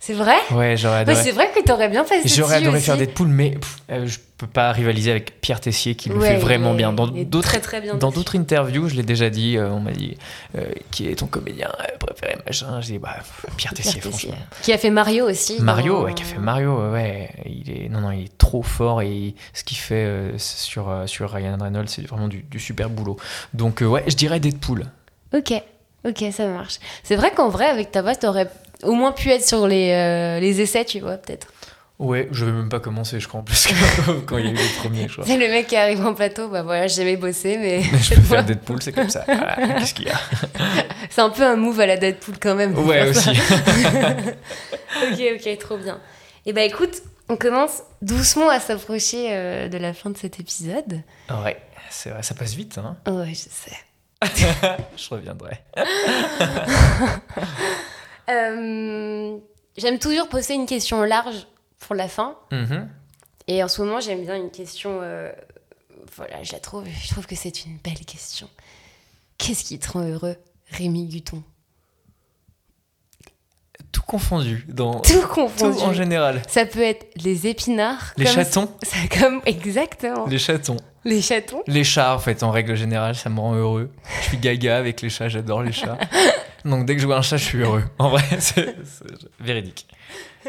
[0.00, 0.34] C'est vrai?
[0.50, 1.22] Ouais, j'aurais Ouais, adoré.
[1.22, 2.86] c'est vrai que t'aurais bien passé J'aurais adoré aussi.
[2.86, 6.32] faire Deadpool, mais pff, euh, je peux pas rivaliser avec Pierre Tessier qui le Ouais,
[6.32, 6.92] fait vraiment bien.
[6.92, 7.94] Dans d'autres très très bien.
[7.94, 8.18] dans dessus.
[8.18, 10.16] d'autres interviews, je l'ai déjà dit, euh, on m'a dit
[10.56, 12.80] euh, qui est ton comédien euh, préféré, machin.
[12.82, 13.16] J'ai dit bah
[13.56, 14.30] Pierre Tessier, Pierre Tessier.
[14.30, 14.46] franchement.
[14.62, 15.60] Qui a fait Mario aussi.
[15.60, 18.62] Mario, dans- ouais, qui a fait Mario, ouais, il est non non, il est trop
[18.62, 22.90] fort et ce qu'il fait euh, sur sur Ryan Reynolds, c'est vraiment du, du super
[22.90, 23.16] boulot.
[23.54, 24.84] Donc ouais, je dirais Deadpool.
[25.34, 25.52] Ok,
[26.06, 26.78] ok, ça marche.
[27.02, 28.48] C'est vrai qu'en vrai, avec ta voix, t'aurais
[28.82, 31.48] au moins pu être sur les, les essais, tu vois, peut-être.
[31.98, 33.68] Ouais, je vais même pas commencer, je crois, en plus
[34.26, 35.24] quand il y a eu les premiers, je crois.
[35.24, 38.18] C'est le mec qui arrive en plateau, bah voilà, j'ai jamais bossé, mais Je cette
[38.18, 39.24] peux faire Deadpool, c'est comme ça.
[39.26, 40.18] Voilà, Qu'est-ce qu'il y a
[41.08, 42.76] c'est un peu un move à la Deadpool quand même.
[42.78, 43.30] Ouais, aussi.
[43.30, 45.98] ok, ok, trop bien.
[46.44, 51.02] Et bah écoute, on commence doucement à s'approcher euh, de la fin de cet épisode.
[51.30, 51.56] Ouais,
[51.88, 52.96] c'est vrai, ça passe vite, hein.
[53.06, 53.76] Ouais, je sais.
[54.96, 55.60] Je reviendrai.
[58.28, 59.38] Euh,
[59.76, 61.46] J'aime toujours poser une question large
[61.78, 62.36] pour la fin.
[62.52, 62.88] Mhm.
[63.48, 65.00] Et en ce moment, j'aime bien une question.
[65.02, 65.30] euh,
[66.16, 66.84] voilà, je la trouve.
[66.86, 68.48] Je trouve que c'est une belle question.
[69.38, 70.36] Qu'est-ce qui te rend heureux,
[70.70, 71.42] Rémi Guton
[73.92, 75.78] Tout confondu, dans Tout tout confondu.
[75.82, 76.42] en général.
[76.48, 78.12] Ça peut être les épinards.
[78.16, 80.26] Les comme chatons, ça- comme exactement.
[80.26, 80.76] les chatons.
[81.04, 81.62] Les chatons.
[81.66, 83.92] Les chats, en fait, en règle générale, ça me rend heureux.
[84.22, 85.98] Je suis gaga avec les chats, j'adore les chats.
[86.64, 87.84] Donc dès que je vois un chat, je suis heureux.
[87.98, 88.74] En vrai, c'est
[89.38, 89.86] véridique.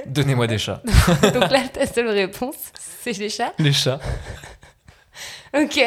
[0.05, 0.81] Donnez-moi des chats.
[1.33, 2.55] Donc là, ta seule réponse,
[3.03, 3.53] c'est les chats.
[3.59, 3.99] Les chats.
[5.57, 5.79] Ok,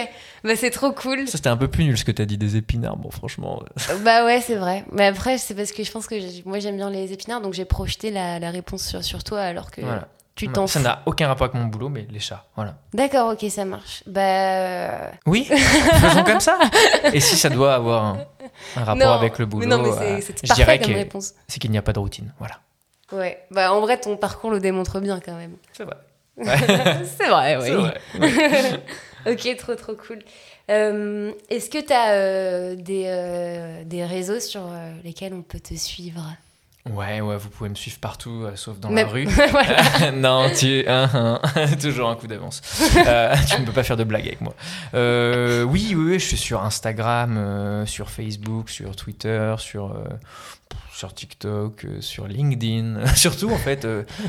[0.43, 1.27] bah c'est trop cool.
[1.29, 2.97] Ça, c'était un peu plus nul ce que t'as dit des épinards.
[2.97, 3.63] Bon, franchement.
[3.91, 4.85] euh, Bah ouais, c'est vrai.
[4.91, 6.15] Mais après, c'est parce que je pense que
[6.49, 9.71] moi j'aime bien les épinards, donc j'ai projeté la, la réponse sur, sur toi alors
[9.71, 10.09] que Voilà.
[10.35, 12.47] tu t'en Ça n'a aucun rapport avec mon boulot, mais les chats.
[12.57, 12.77] Voilà.
[12.95, 14.03] D'accord, ok, ça marche.
[14.07, 15.11] Bah.
[15.27, 16.59] Oui, faisons comme ça.
[17.13, 18.19] Et si ça doit avoir un,
[18.77, 20.87] un rapport non, avec le boulot, mais non, mais euh, je dirais que
[21.47, 22.33] c'est qu'il n'y a pas de routine.
[22.39, 22.57] Voilà.
[23.13, 25.57] Ouais, bah en vrai, ton parcours le démontre bien quand même.
[25.73, 25.97] C'est vrai.
[27.05, 27.67] c'est vrai, oui.
[27.67, 28.83] C'est vrai.
[29.27, 30.21] ok, trop trop cool.
[30.71, 35.75] Euh, Est-ce que tu as des, euh, des réseaux sur euh, lesquels on peut te
[35.75, 36.23] suivre?
[36.89, 39.29] Ouais, ouais, vous pouvez me suivre partout, euh, sauf dans la rue.
[40.15, 41.41] Non, tu hein, hein,
[41.81, 42.63] toujours un coup d'avance.
[43.07, 44.55] Euh, tu ne peux pas faire de blague avec moi.
[44.95, 49.95] Euh, oui, oui, oui, je suis sur Instagram, sur Facebook, sur Twitter, sur,
[50.95, 53.87] sur TikTok, sur LinkedIn, surtout en fait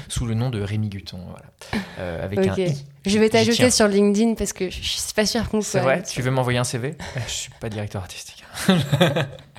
[0.09, 2.57] sous le nom de Rémi Guton, voilà, avec un Ok.
[2.57, 2.85] i.
[3.05, 5.81] Je vais t'ajouter sur LinkedIn parce que je je suis pas sûre qu'on C'est soit.
[5.81, 6.95] vrai, tu veux m'envoyer un CV
[7.27, 8.43] Je suis pas directeur artistique.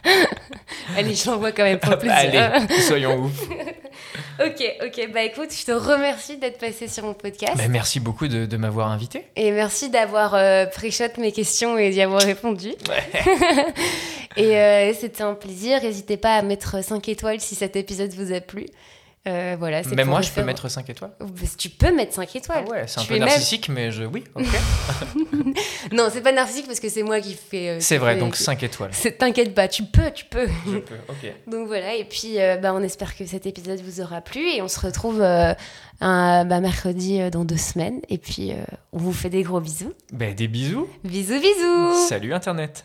[0.96, 2.52] Allez, je l'envoie quand même pour le plaisir.
[2.52, 3.42] Allez, soyons ouf.
[4.44, 5.10] ok, ok.
[5.12, 7.54] Bah écoute, je te remercie d'être passé sur mon podcast.
[7.56, 9.26] Mais merci beaucoup de, de m'avoir invité.
[9.36, 12.72] Et merci d'avoir euh, pré-shot mes questions et d'y avoir répondu.
[14.36, 15.82] et euh, c'était un plaisir.
[15.82, 18.66] N'hésitez pas à mettre 5 étoiles si cet épisode vous a plu.
[19.28, 21.12] Euh, voilà, pour moi, je peux mettre 5 étoiles.
[21.20, 22.64] Bah, Tu peux mettre 5 Ah étoiles.
[22.68, 24.02] ouais, c'est un Tu peu même- narcissique, mais je...
[24.02, 24.44] oui, ok.
[25.92, 27.68] Non, c'est pas narcissique parce que c'est moi qui fais.
[27.68, 28.90] euh, C'est vrai, fais- donc qui- 5 étoiles.
[29.18, 30.48] T'inquiète pas, tu peux, tu peux.
[30.66, 31.32] Je peux, ok.
[31.46, 34.60] Donc voilà, et puis euh, bah, on espère que cet épisode vous aura plu et
[34.62, 38.00] on se retrouve un bah, mercredi dans deux semaines.
[38.08, 38.52] Et puis
[38.92, 39.92] on vous fait des gros bisous.
[40.12, 40.88] Ben, des bisous.
[41.04, 42.84] Bisous, bisous Salut Internet.